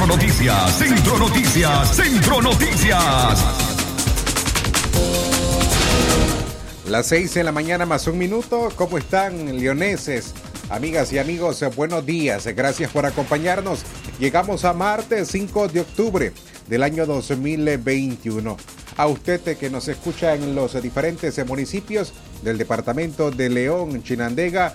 Centro 0.00 0.16
Noticias, 0.16 0.78
Centro 0.78 1.18
Noticias, 1.18 1.94
Centro 1.94 2.40
Noticias. 2.40 3.44
Las 6.88 7.06
seis 7.06 7.34
de 7.34 7.44
la 7.44 7.52
mañana 7.52 7.84
más 7.84 8.06
un 8.06 8.16
minuto. 8.16 8.70
¿Cómo 8.76 8.96
están, 8.96 9.58
leoneses? 9.60 10.32
Amigas 10.70 11.12
y 11.12 11.18
amigos, 11.18 11.62
buenos 11.76 12.06
días. 12.06 12.46
Gracias 12.46 12.90
por 12.90 13.04
acompañarnos. 13.04 13.82
Llegamos 14.18 14.64
a 14.64 14.72
martes 14.72 15.28
5 15.28 15.68
de 15.68 15.80
octubre 15.80 16.32
del 16.66 16.82
año 16.82 17.04
2021. 17.04 18.56
A 18.96 19.06
usted 19.06 19.58
que 19.58 19.68
nos 19.68 19.86
escucha 19.88 20.34
en 20.34 20.54
los 20.54 20.82
diferentes 20.82 21.46
municipios 21.46 22.14
del 22.42 22.56
departamento 22.56 23.30
de 23.30 23.50
León, 23.50 24.02
Chinandega, 24.02 24.72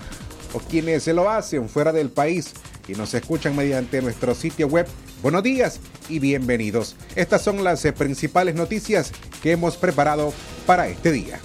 o 0.53 0.59
quienes 0.59 1.01
se 1.01 1.13
lo 1.13 1.31
hacen 1.31 1.67
fuera 1.67 1.91
del 1.91 2.11
país 2.11 2.53
y 2.87 2.93
nos 2.93 3.13
escuchan 3.13 3.55
mediante 3.55 4.01
nuestro 4.01 4.35
sitio 4.35 4.67
web. 4.67 4.87
Buenos 5.21 5.43
días 5.43 5.79
y 6.09 6.19
bienvenidos. 6.19 6.95
Estas 7.15 7.41
son 7.41 7.63
las 7.63 7.81
principales 7.97 8.55
noticias 8.55 9.11
que 9.41 9.51
hemos 9.51 9.77
preparado 9.77 10.33
para 10.65 10.87
este 10.87 11.11
día. 11.11 11.39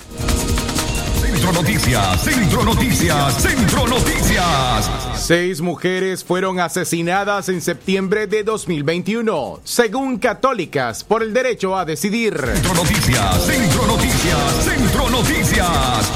Centro 1.41 1.53
Noticias, 1.53 2.23
Centro 2.23 2.65
Noticias, 2.65 3.43
Centro 3.43 3.87
Noticias. 3.87 4.91
Seis 5.17 5.61
mujeres 5.61 6.23
fueron 6.23 6.61
asesinadas 6.61 7.49
en 7.49 7.63
septiembre 7.63 8.27
de 8.27 8.45
2021, 8.45 9.61
según 9.65 10.19
católicas, 10.19 11.03
por 11.03 11.23
el 11.23 11.33
derecho 11.33 11.79
a 11.79 11.85
decidir. 11.87 12.39
Centro 12.39 12.75
Noticias, 12.75 13.47
Centro 13.47 13.87
Noticias, 13.87 14.65
Centro 14.65 15.09
Noticias. 15.09 16.11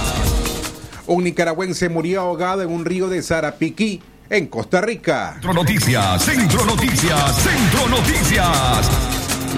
Un 1.07 1.25
nicaragüense 1.25 1.89
murió 1.89 2.21
ahogado 2.21 2.63
en 2.63 2.71
un 2.71 2.85
río 2.85 3.09
de 3.09 3.23
Sarapiquí, 3.23 4.03
en 4.31 4.47
Costa 4.47 4.81
Rica. 4.81 5.33
Centro 5.35 5.55
Noticias, 5.55 6.23
Centro 6.23 6.65
Noticias, 6.65 7.37
Centro 7.37 7.89
Noticias. 7.89 8.91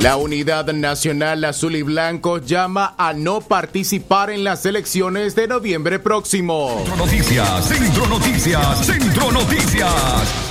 La 0.00 0.16
Unidad 0.16 0.72
Nacional 0.72 1.44
Azul 1.44 1.74
y 1.76 1.82
Blanco 1.82 2.38
llama 2.38 2.94
a 2.98 3.14
no 3.14 3.40
participar 3.40 4.30
en 4.30 4.44
las 4.44 4.66
elecciones 4.66 5.34
de 5.34 5.48
noviembre 5.48 5.98
próximo. 5.98 6.76
Centro 6.78 6.96
Noticias, 6.96 7.64
Centro 7.66 8.06
Noticias, 8.06 8.86
Centro 8.86 9.32
Noticias. 9.32 10.45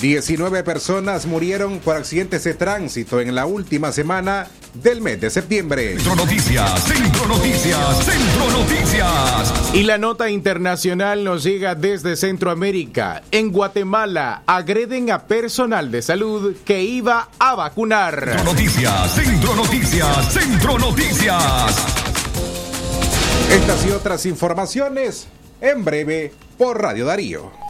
19 0.00 0.64
personas 0.64 1.26
murieron 1.26 1.78
por 1.78 1.94
accidentes 1.96 2.44
de 2.44 2.54
tránsito 2.54 3.20
en 3.20 3.34
la 3.34 3.44
última 3.44 3.92
semana 3.92 4.48
del 4.72 5.02
mes 5.02 5.20
de 5.20 5.28
septiembre. 5.28 5.96
Centro 5.96 6.16
Noticias, 6.16 6.84
Centro 6.84 7.28
Noticias, 7.28 8.04
Centro 8.04 8.50
Noticias. 8.50 9.74
Y 9.74 9.82
la 9.82 9.98
nota 9.98 10.30
internacional 10.30 11.22
nos 11.22 11.42
llega 11.44 11.74
desde 11.74 12.16
Centroamérica. 12.16 13.22
En 13.30 13.52
Guatemala 13.52 14.42
agreden 14.46 15.10
a 15.10 15.26
personal 15.26 15.90
de 15.90 16.00
salud 16.00 16.56
que 16.64 16.82
iba 16.82 17.28
a 17.38 17.54
vacunar. 17.54 18.24
Centro 18.24 18.44
Noticias, 18.44 19.14
Centro 19.14 19.54
Noticias, 19.54 20.32
Centro 20.32 20.78
Noticias. 20.78 21.86
Estas 23.50 23.86
y 23.86 23.90
otras 23.90 24.24
informaciones 24.24 25.28
en 25.60 25.84
breve 25.84 26.32
por 26.56 26.80
Radio 26.80 27.04
Darío. 27.04 27.69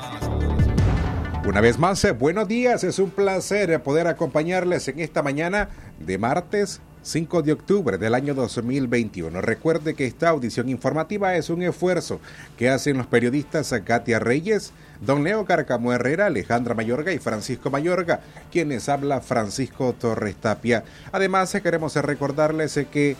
Una 1.43 1.59
vez 1.59 1.79
más, 1.79 2.03
eh, 2.05 2.11
buenos 2.11 2.47
días. 2.47 2.83
Es 2.83 2.99
un 2.99 3.09
placer 3.09 3.71
eh, 3.71 3.79
poder 3.79 4.05
acompañarles 4.05 4.87
en 4.87 4.99
esta 4.99 5.23
mañana 5.23 5.69
de 5.99 6.19
martes 6.19 6.81
5 7.01 7.41
de 7.41 7.51
octubre 7.51 7.97
del 7.97 8.13
año 8.13 8.35
2021. 8.35 9.41
Recuerde 9.41 9.95
que 9.95 10.05
esta 10.05 10.29
audición 10.29 10.69
informativa 10.69 11.35
es 11.35 11.49
un 11.49 11.63
esfuerzo 11.63 12.21
que 12.57 12.69
hacen 12.69 12.97
los 12.99 13.07
periodistas 13.07 13.73
Katia 13.83 14.19
Reyes, 14.19 14.71
Don 15.01 15.23
Leo 15.23 15.43
Carcamo 15.45 15.91
Herrera, 15.91 16.27
Alejandra 16.27 16.75
Mayorga 16.75 17.11
y 17.11 17.17
Francisco 17.17 17.71
Mayorga, 17.71 18.21
quienes 18.51 18.87
habla 18.87 19.19
Francisco 19.19 19.93
Torres 19.93 20.35
Tapia. 20.35 20.83
Además, 21.11 21.55
eh, 21.55 21.61
queremos 21.61 21.95
recordarles 21.95 22.79
que 22.91 23.17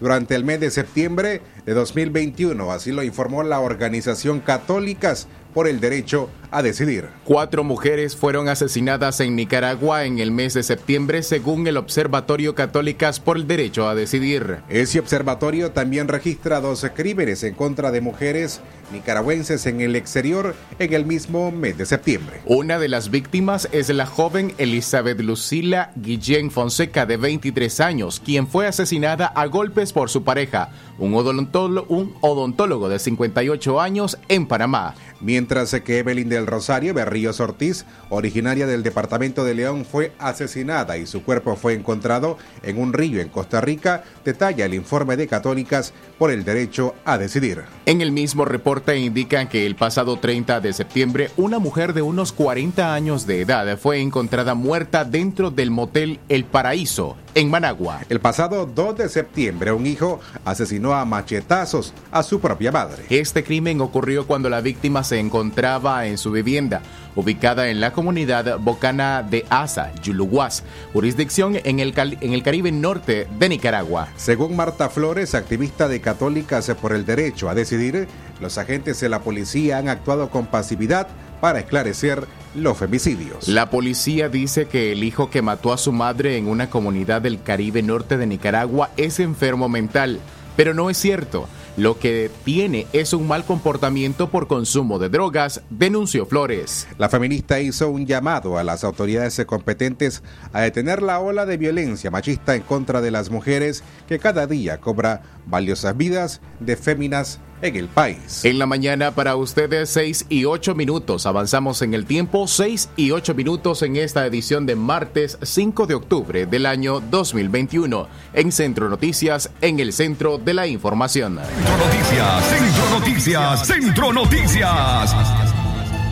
durante 0.00 0.34
el 0.34 0.44
mes 0.44 0.60
de 0.60 0.70
septiembre 0.70 1.42
de 1.66 1.74
2021, 1.74 2.72
así 2.72 2.90
lo 2.92 3.02
informó 3.02 3.42
la 3.42 3.60
organización 3.60 4.40
Católicas 4.40 5.28
por 5.54 5.68
el 5.68 5.80
Derecho 5.80 6.30
a 6.50 6.62
Decidir. 6.62 7.08
Cuatro 7.24 7.64
mujeres 7.64 8.16
fueron 8.16 8.48
asesinadas 8.48 9.20
en 9.20 9.36
Nicaragua 9.36 10.04
en 10.04 10.18
el 10.18 10.32
mes 10.32 10.54
de 10.54 10.62
septiembre 10.62 11.22
según 11.22 11.66
el 11.66 11.76
Observatorio 11.76 12.54
Católicas 12.54 13.20
por 13.20 13.36
el 13.36 13.46
Derecho 13.46 13.88
a 13.88 13.94
Decidir. 13.94 14.58
Ese 14.68 14.98
observatorio 14.98 15.70
también 15.70 16.08
registra 16.08 16.60
dos 16.60 16.84
crímenes 16.94 17.42
en 17.44 17.54
contra 17.54 17.90
de 17.90 18.00
mujeres 18.00 18.60
nicaragüenses 18.92 19.66
en 19.66 19.80
el 19.80 19.96
exterior 19.96 20.54
en 20.78 20.92
el 20.92 21.06
mismo 21.06 21.50
mes 21.52 21.78
de 21.78 21.86
septiembre. 21.86 22.40
Una 22.44 22.78
de 22.78 22.88
las 22.88 23.10
víctimas 23.10 23.68
es 23.72 23.88
la 23.90 24.06
joven 24.06 24.52
Elizabeth 24.58 25.20
Lucila 25.20 25.92
Guillén 25.96 26.50
Fonseca 26.50 27.06
de 27.06 27.16
23 27.16 27.80
años, 27.80 28.20
quien 28.24 28.48
fue 28.48 28.66
asesinada 28.66 29.26
a 29.26 29.46
golpes 29.46 29.92
por 29.92 30.10
su 30.10 30.24
pareja, 30.24 30.70
un 30.98 31.14
odontólogo, 31.14 31.94
un 31.94 32.14
odontólogo 32.20 32.88
de 32.88 32.98
58 32.98 33.80
años 33.80 34.18
en 34.28 34.46
Panamá. 34.46 34.94
Mientras 35.20 35.70
que 35.80 35.98
Evelyn 35.98 36.28
del 36.28 36.46
Rosario 36.46 36.94
Berríos 36.94 37.40
Ortiz, 37.40 37.84
originaria 38.08 38.66
del 38.66 38.82
departamento 38.82 39.44
de 39.44 39.54
León, 39.54 39.84
fue 39.84 40.12
asesinada 40.18 40.96
y 40.96 41.06
su 41.06 41.22
cuerpo 41.22 41.56
fue 41.56 41.74
encontrado 41.74 42.38
en 42.62 42.78
un 42.78 42.92
río 42.92 43.20
en 43.20 43.28
Costa 43.28 43.60
Rica, 43.60 44.04
detalla 44.24 44.64
el 44.64 44.74
informe 44.74 45.16
de 45.16 45.26
Católicas 45.26 45.92
por 46.18 46.30
el 46.30 46.44
derecho 46.44 46.94
a 47.04 47.18
decidir. 47.18 47.62
En 47.86 48.00
el 48.00 48.12
mismo 48.12 48.44
reporte 48.44 48.96
indican 48.96 49.48
que 49.48 49.66
el 49.66 49.76
pasado 49.76 50.18
30 50.18 50.60
de 50.60 50.72
septiembre 50.72 51.30
una 51.36 51.58
mujer 51.58 51.92
de 51.92 52.02
unos 52.02 52.32
40 52.32 52.94
años 52.94 53.26
de 53.26 53.42
edad 53.42 53.78
fue 53.78 54.00
encontrada 54.00 54.54
muerta 54.54 55.04
dentro 55.04 55.50
del 55.50 55.70
motel 55.70 56.20
El 56.28 56.44
Paraíso 56.44 57.16
en 57.34 57.50
Managua. 57.50 58.00
El 58.08 58.20
pasado 58.20 58.66
2 58.66 58.96
de 58.96 59.08
septiembre, 59.08 59.72
un 59.72 59.86
hijo 59.86 60.20
asesinó 60.44 60.94
a 60.94 61.04
machetazos 61.04 61.94
a 62.10 62.22
su 62.22 62.40
propia 62.40 62.72
madre. 62.72 63.04
Este 63.08 63.44
crimen 63.44 63.80
ocurrió 63.80 64.26
cuando 64.26 64.48
la 64.48 64.60
víctima 64.60 65.04
se 65.10 65.18
encontraba 65.18 66.06
en 66.06 66.18
su 66.18 66.30
vivienda, 66.30 66.82
ubicada 67.16 67.68
en 67.68 67.80
la 67.80 67.92
comunidad 67.92 68.60
bocana 68.60 69.24
de 69.28 69.44
Asa, 69.50 69.92
Yuluguas, 70.02 70.62
jurisdicción 70.92 71.58
en 71.64 71.80
el, 71.80 71.92
en 71.98 72.32
el 72.32 72.44
Caribe 72.44 72.70
norte 72.70 73.26
de 73.36 73.48
Nicaragua. 73.48 74.06
Según 74.14 74.54
Marta 74.54 74.88
Flores, 74.88 75.34
activista 75.34 75.88
de 75.88 76.00
Católicas 76.00 76.70
por 76.80 76.92
el 76.92 77.04
Derecho 77.04 77.48
a 77.50 77.56
Decidir, 77.56 78.06
los 78.40 78.56
agentes 78.56 79.00
de 79.00 79.08
la 79.08 79.18
policía 79.18 79.78
han 79.78 79.88
actuado 79.88 80.30
con 80.30 80.46
pasividad 80.46 81.08
para 81.40 81.58
esclarecer 81.58 82.28
los 82.54 82.78
femicidios. 82.78 83.48
La 83.48 83.68
policía 83.68 84.28
dice 84.28 84.66
que 84.66 84.92
el 84.92 85.02
hijo 85.02 85.28
que 85.28 85.42
mató 85.42 85.72
a 85.72 85.78
su 85.78 85.90
madre 85.90 86.36
en 86.36 86.46
una 86.46 86.70
comunidad 86.70 87.20
del 87.20 87.42
Caribe 87.42 87.82
norte 87.82 88.16
de 88.16 88.28
Nicaragua 88.28 88.90
es 88.96 89.18
enfermo 89.18 89.68
mental, 89.68 90.20
pero 90.54 90.72
no 90.72 90.88
es 90.88 90.98
cierto. 90.98 91.48
Lo 91.80 91.98
que 91.98 92.30
tiene 92.44 92.86
es 92.92 93.14
un 93.14 93.26
mal 93.26 93.46
comportamiento 93.46 94.28
por 94.28 94.48
consumo 94.48 94.98
de 94.98 95.08
drogas, 95.08 95.62
denunció 95.70 96.26
Flores. 96.26 96.86
La 96.98 97.08
feminista 97.08 97.58
hizo 97.58 97.88
un 97.88 98.04
llamado 98.04 98.58
a 98.58 98.64
las 98.64 98.84
autoridades 98.84 99.42
competentes 99.46 100.22
a 100.52 100.60
detener 100.60 101.00
la 101.00 101.20
ola 101.20 101.46
de 101.46 101.56
violencia 101.56 102.10
machista 102.10 102.54
en 102.54 102.60
contra 102.60 103.00
de 103.00 103.10
las 103.10 103.30
mujeres 103.30 103.82
que 104.06 104.18
cada 104.18 104.46
día 104.46 104.76
cobra 104.76 105.22
valiosas 105.46 105.96
vidas 105.96 106.42
de 106.58 106.76
féminas 106.76 107.40
en 107.62 107.76
el 107.76 107.88
país. 107.88 108.44
En 108.44 108.58
la 108.58 108.66
mañana 108.66 109.10
para 109.12 109.36
ustedes 109.36 109.90
6 109.90 110.26
y 110.28 110.44
8 110.44 110.74
minutos. 110.74 111.26
Avanzamos 111.26 111.82
en 111.82 111.94
el 111.94 112.06
tiempo 112.06 112.46
6 112.46 112.90
y 112.96 113.10
8 113.10 113.34
minutos 113.34 113.82
en 113.82 113.96
esta 113.96 114.26
edición 114.26 114.66
de 114.66 114.76
martes 114.76 115.38
5 115.42 115.86
de 115.86 115.94
octubre 115.94 116.46
del 116.46 116.66
año 116.66 117.00
2021 117.00 118.08
en 118.32 118.52
Centro 118.52 118.88
Noticias 118.88 119.50
en 119.60 119.80
el 119.80 119.92
centro 119.92 120.38
de 120.38 120.54
la 120.54 120.66
información. 120.66 121.38
Centro 121.38 121.76
Noticias, 121.76 122.44
Centro 122.46 122.98
Noticias, 122.98 123.66
Centro 123.66 124.12
Noticias. 124.12 125.14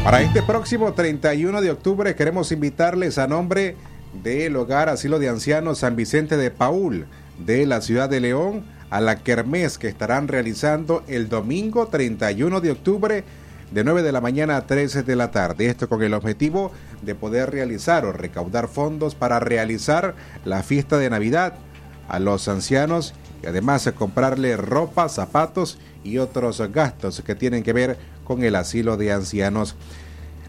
Para 0.04 0.22
este 0.22 0.42
próximo 0.42 0.92
31 0.92 1.60
de 1.60 1.70
octubre 1.70 2.14
queremos 2.14 2.52
invitarles 2.52 3.18
a 3.18 3.26
nombre 3.26 3.76
del 4.22 4.56
Hogar 4.56 4.88
Asilo 4.88 5.18
de 5.18 5.28
Ancianos 5.28 5.78
San 5.78 5.96
Vicente 5.96 6.36
de 6.36 6.50
Paul 6.50 7.06
de 7.38 7.66
la 7.66 7.80
ciudad 7.80 8.08
de 8.08 8.20
León 8.20 8.64
a 8.90 9.00
la 9.00 9.16
kermés 9.16 9.78
que 9.78 9.88
estarán 9.88 10.28
realizando 10.28 11.04
el 11.08 11.28
domingo 11.28 11.88
31 11.88 12.60
de 12.60 12.70
octubre 12.70 13.24
de 13.70 13.84
9 13.84 14.02
de 14.02 14.12
la 14.12 14.20
mañana 14.20 14.56
a 14.56 14.66
13 14.66 15.02
de 15.02 15.16
la 15.16 15.30
tarde. 15.30 15.66
Esto 15.66 15.88
con 15.88 16.02
el 16.02 16.14
objetivo 16.14 16.72
de 17.02 17.14
poder 17.14 17.50
realizar 17.50 18.04
o 18.04 18.12
recaudar 18.12 18.68
fondos 18.68 19.14
para 19.14 19.40
realizar 19.40 20.14
la 20.44 20.62
fiesta 20.62 20.98
de 20.98 21.10
Navidad 21.10 21.54
a 22.08 22.18
los 22.18 22.48
ancianos 22.48 23.14
y 23.42 23.46
además 23.46 23.90
comprarle 23.96 24.56
ropa, 24.56 25.08
zapatos 25.08 25.78
y 26.02 26.18
otros 26.18 26.60
gastos 26.72 27.22
que 27.24 27.34
tienen 27.34 27.62
que 27.62 27.72
ver 27.72 27.98
con 28.24 28.42
el 28.42 28.56
asilo 28.56 28.96
de 28.96 29.12
ancianos. 29.12 29.76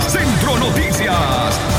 Centro 0.00 0.58
Noticias. 0.58 1.73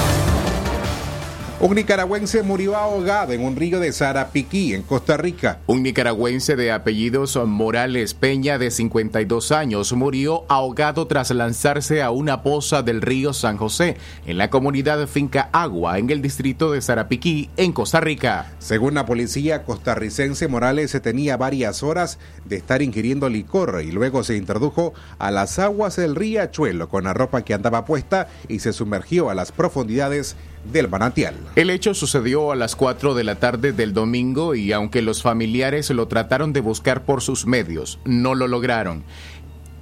Un 1.66 1.74
nicaragüense 1.74 2.44
murió 2.44 2.76
ahogado 2.76 3.34
en 3.34 3.44
un 3.44 3.56
río 3.56 3.80
de 3.80 3.92
Sarapiquí, 3.92 4.76
en 4.76 4.84
Costa 4.84 5.18
Rica. 5.18 5.62
Un 5.66 5.82
nicaragüense 5.82 6.56
de 6.56 6.72
apellidos 6.72 7.40
Morales 7.44 8.14
Peña, 8.14 8.60
de 8.60 8.70
52 8.70 9.52
años, 9.52 9.92
murió 9.94 10.44
ahogado 10.48 11.08
tras 11.08 11.32
lanzarse 11.32 12.04
a 12.04 12.12
una 12.12 12.44
poza 12.44 12.84
del 12.84 13.02
río 13.02 13.34
San 13.34 13.58
José, 13.58 13.98
en 14.28 14.38
la 14.38 14.52
comunidad 14.52 15.08
Finca 15.08 15.50
Agua, 15.54 15.98
en 15.98 16.12
el 16.12 16.22
distrito 16.22 16.72
de 16.72 16.84
Sarapiquí, 16.84 17.50
en 17.58 17.74
Costa 17.74 18.00
Rica. 18.00 18.54
Según 18.60 18.94
la 18.94 19.08
policía 19.08 19.64
costarricense, 19.64 20.48
Morales 20.48 20.92
se 20.92 21.00
tenía 21.00 21.36
varias 21.36 21.82
horas 21.82 22.20
de 22.46 22.58
estar 22.58 22.84
ingiriendo 22.84 23.28
licor 23.28 23.82
y 23.84 23.92
luego 23.92 24.24
se 24.24 24.38
introdujo 24.38 24.94
a 25.18 25.32
las 25.32 25.58
aguas 25.58 25.96
del 25.96 26.16
riachuelo 26.16 26.90
con 26.90 27.06
la 27.06 27.16
ropa 27.16 27.42
que 27.42 27.56
andaba 27.56 27.86
puesta 27.86 28.28
y 28.48 28.60
se 28.60 28.72
sumergió 28.72 29.32
a 29.32 29.34
las 29.34 29.52
profundidades 29.52 30.36
del 30.72 30.90
manantial. 30.90 31.36
El 31.56 31.70
hecho 31.70 31.94
sucedió 31.94 32.52
a 32.52 32.56
las 32.56 32.76
4 32.76 33.14
de 33.14 33.24
la 33.24 33.36
tarde 33.36 33.72
del 33.72 33.94
domingo 33.94 34.56
y 34.56 34.72
aunque 34.72 35.02
los 35.02 35.22
familiares 35.22 35.90
lo 35.90 36.08
trataron 36.08 36.54
de 36.54 36.62
buscar 36.62 37.04
por 37.04 37.22
sus 37.22 37.46
medios, 37.46 38.00
no 38.06 38.36
lo 38.36 38.48
lograron. 38.48 39.04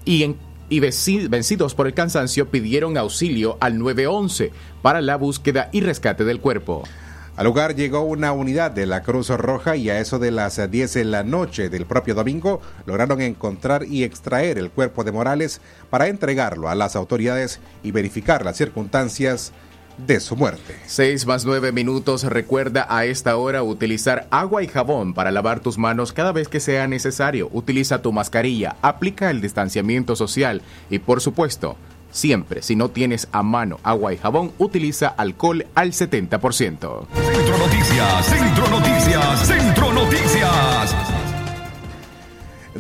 Y, 0.06 0.24
en, 0.24 0.38
y 0.70 0.80
vencidos 0.80 1.76
por 1.76 1.88
el 1.88 1.94
cansancio 1.94 2.50
pidieron 2.50 2.98
auxilio 2.98 3.58
al 3.62 3.78
911 3.80 4.52
para 4.82 5.02
la 5.02 5.16
búsqueda 5.18 5.70
y 5.72 5.82
rescate 5.82 6.24
del 6.24 6.40
cuerpo. 6.40 6.84
Al 7.36 7.46
lugar 7.46 7.76
llegó 7.76 8.02
una 8.02 8.32
unidad 8.32 8.70
de 8.70 8.86
la 8.86 9.02
Cruz 9.02 9.30
Roja 9.30 9.76
y 9.76 9.90
a 9.90 10.00
eso 10.00 10.20
de 10.20 10.30
las 10.30 10.70
10 10.70 10.94
de 10.94 11.04
la 11.04 11.24
noche 11.24 11.68
del 11.68 11.88
propio 11.88 12.14
domingo 12.14 12.62
lograron 12.86 13.22
encontrar 13.22 13.86
y 13.86 14.04
extraer 14.04 14.60
el 14.60 14.70
cuerpo 14.70 15.04
de 15.04 15.12
Morales 15.12 15.60
para 15.90 16.10
entregarlo 16.10 16.70
a 16.70 16.76
las 16.76 16.96
autoridades 16.96 17.60
y 17.82 17.90
verificar 17.90 18.46
las 18.46 18.58
circunstancias 18.58 19.52
de 19.98 20.20
su 20.20 20.36
muerte. 20.36 20.76
6 20.86 21.26
más 21.26 21.46
9 21.46 21.72
minutos. 21.72 22.24
Recuerda 22.24 22.86
a 22.90 23.06
esta 23.06 23.38
hora 23.38 23.64
utilizar 23.64 24.28
agua 24.32 24.64
y 24.64 24.68
jabón 24.68 25.14
para 25.14 25.32
lavar 25.32 25.60
tus 25.60 25.78
manos 25.78 26.14
cada 26.14 26.32
vez 26.32 26.48
que 26.48 26.60
sea 26.60 26.88
necesario. 26.88 27.50
Utiliza 27.52 28.02
tu 28.02 28.12
mascarilla, 28.12 28.76
aplica 28.82 29.30
el 29.30 29.42
distanciamiento 29.42 30.16
social 30.16 30.62
y 30.90 31.00
por 31.00 31.22
supuesto, 31.22 31.78
siempre 32.12 32.62
si 32.62 32.76
no 32.76 32.90
tienes 32.90 33.28
a 33.32 33.44
mano 33.44 33.80
agua 33.84 34.14
y 34.14 34.18
jabón, 34.18 34.52
utiliza 34.58 35.08
alcohol 35.08 35.66
al 35.76 35.92
70%. 35.92 37.08
Centro 37.14 37.58
Noticias, 37.58 38.26
Centro 38.26 38.68
Noticias, 38.70 39.48
Centro 39.48 39.94
Noticias. 39.94 40.03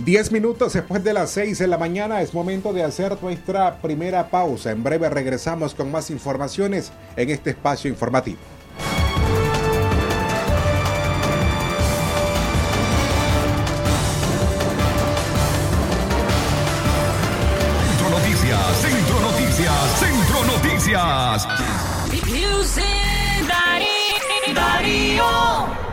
Diez 0.05 0.33
minutos 0.33 0.73
después 0.73 1.01
de 1.01 1.13
las 1.13 1.31
seis 1.31 1.59
de 1.59 1.67
la 1.67 1.77
mañana 1.77 2.21
es 2.21 2.33
momento 2.33 2.73
de 2.73 2.83
hacer 2.83 3.18
nuestra 3.21 3.78
primera 3.81 4.30
pausa. 4.30 4.71
En 4.71 4.83
breve 4.83 5.09
regresamos 5.09 5.73
con 5.73 5.92
más 5.92 6.09
informaciones 6.09 6.92
en 7.16 7.30
este 7.30 7.51
espacio 7.51 7.89
informativo. 7.89 8.39
Centro 17.87 18.09
Noticias, 18.09 18.78
Centro 18.81 19.19
Noticias, 19.21 19.99
Centro 19.99 20.44
Noticias. 20.44 21.47
Darío. 23.47 24.04
Darío, 24.54 25.93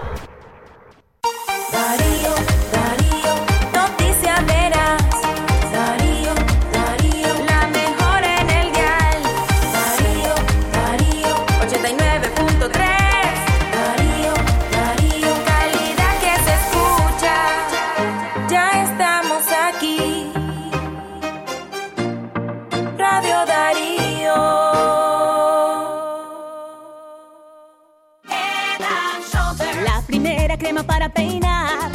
crema 30.80 30.86
para 30.86 31.08
peinar. 31.08 31.90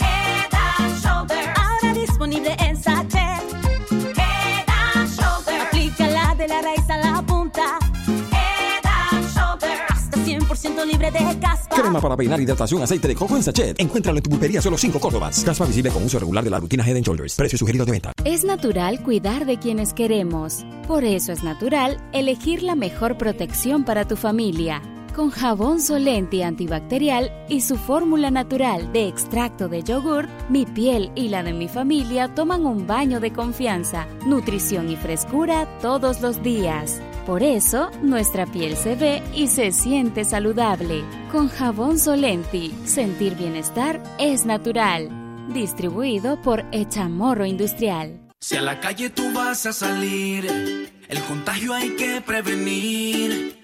Head 0.00 0.52
and 0.52 1.02
Shoulders. 1.02 1.48
Ahora 1.56 1.94
disponible 1.94 2.56
en 2.58 2.76
sachet. 2.76 3.42
Head 3.90 4.66
and 4.68 5.08
Shoulders. 5.08 5.62
Aplícala 5.66 6.34
de 6.36 6.48
la 6.48 6.62
raíz 6.62 6.90
a 6.90 6.96
la 6.98 7.22
punta. 7.22 7.78
Head 8.06 8.84
and 8.84 9.26
Shoulders. 9.34 9.80
Hasta 9.88 10.18
100% 10.18 10.86
libre 10.86 11.10
de 11.10 11.38
caspa. 11.38 11.76
Crema 11.76 12.00
para 12.00 12.16
peinar, 12.16 12.40
hidratación, 12.40 12.82
aceite 12.82 13.08
de 13.08 13.14
coco 13.14 13.36
en 13.36 13.42
sachet. 13.42 13.80
Encuéntralo 13.80 14.18
en 14.18 14.22
tu 14.22 14.30
pulpería 14.30 14.60
solo 14.60 14.78
5 14.78 14.98
Córdobas. 14.98 15.42
Caspa 15.44 15.64
visible 15.66 15.90
con 15.90 16.04
uso 16.04 16.18
regular 16.18 16.44
de 16.44 16.50
la 16.50 16.60
rutina 16.60 16.86
Head 16.86 17.02
Shoulders. 17.02 17.36
Precio 17.36 17.58
sugerido 17.58 17.84
de 17.84 17.92
venta. 17.92 18.12
Es 18.24 18.44
natural 18.44 19.02
cuidar 19.02 19.46
de 19.46 19.58
quienes 19.58 19.92
queremos. 19.92 20.64
Por 20.86 21.04
eso 21.04 21.32
es 21.32 21.42
natural 21.42 21.98
elegir 22.12 22.62
la 22.62 22.74
mejor 22.74 23.16
protección 23.16 23.84
para 23.84 24.06
tu 24.06 24.16
familia. 24.16 24.82
Con 25.14 25.30
jabón 25.30 25.80
Solenti 25.80 26.42
antibacterial 26.42 27.30
y 27.48 27.60
su 27.60 27.76
fórmula 27.76 28.32
natural 28.32 28.92
de 28.92 29.06
extracto 29.06 29.68
de 29.68 29.84
yogur, 29.84 30.26
mi 30.48 30.66
piel 30.66 31.12
y 31.14 31.28
la 31.28 31.44
de 31.44 31.52
mi 31.52 31.68
familia 31.68 32.34
toman 32.34 32.66
un 32.66 32.88
baño 32.88 33.20
de 33.20 33.32
confianza, 33.32 34.08
nutrición 34.26 34.90
y 34.90 34.96
frescura 34.96 35.68
todos 35.80 36.20
los 36.20 36.42
días. 36.42 37.00
Por 37.26 37.44
eso, 37.44 37.92
nuestra 38.02 38.44
piel 38.44 38.76
se 38.76 38.96
ve 38.96 39.22
y 39.32 39.46
se 39.46 39.70
siente 39.70 40.24
saludable. 40.24 41.04
Con 41.30 41.48
jabón 41.48 42.00
Solenti, 42.00 42.74
sentir 42.84 43.36
bienestar 43.36 44.02
es 44.18 44.44
natural. 44.44 45.10
Distribuido 45.54 46.42
por 46.42 46.64
Echamorro 46.72 47.46
Industrial. 47.46 48.20
Si 48.40 48.56
a 48.56 48.62
la 48.62 48.80
calle 48.80 49.10
tú 49.10 49.32
vas 49.32 49.64
a 49.64 49.72
salir, 49.72 50.90
el 51.08 51.20
contagio 51.28 51.72
hay 51.72 51.94
que 51.94 52.20
prevenir. 52.20 53.63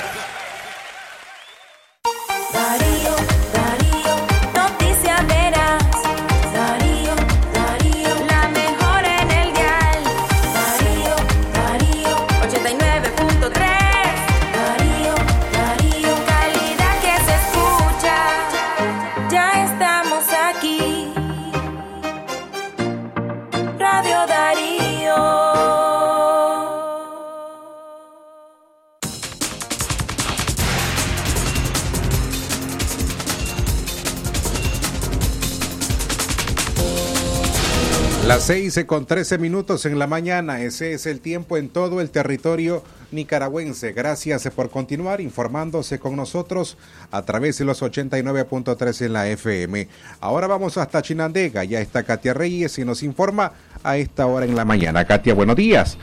Las 38.31 38.43
6 38.43 38.85
con 38.85 39.05
13 39.05 39.39
minutos 39.39 39.85
en 39.85 39.99
la 39.99 40.07
mañana, 40.07 40.61
ese 40.61 40.93
es 40.93 41.05
el 41.05 41.19
tiempo 41.19 41.57
en 41.57 41.67
todo 41.67 41.99
el 41.99 42.11
territorio 42.11 42.81
nicaragüense. 43.11 43.91
Gracias 43.91 44.49
por 44.51 44.69
continuar 44.69 45.19
informándose 45.19 45.99
con 45.99 46.15
nosotros 46.15 46.77
a 47.11 47.23
través 47.23 47.57
de 47.57 47.65
los 47.65 47.81
89.3 47.83 49.05
en 49.05 49.11
la 49.11 49.27
FM. 49.27 49.85
Ahora 50.21 50.47
vamos 50.47 50.77
hasta 50.77 51.01
Chinandega, 51.01 51.65
ya 51.65 51.81
está 51.81 52.03
Katia 52.03 52.33
Reyes 52.33 52.79
y 52.79 52.85
nos 52.85 53.03
informa 53.03 53.51
a 53.83 53.97
esta 53.97 54.25
hora 54.27 54.45
en 54.45 54.55
la 54.55 54.63
mañana. 54.63 55.03
Katia, 55.03 55.33
buenos 55.33 55.57
días. 55.57 55.97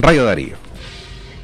Rayo 0.00 0.24
Darío. 0.24 0.56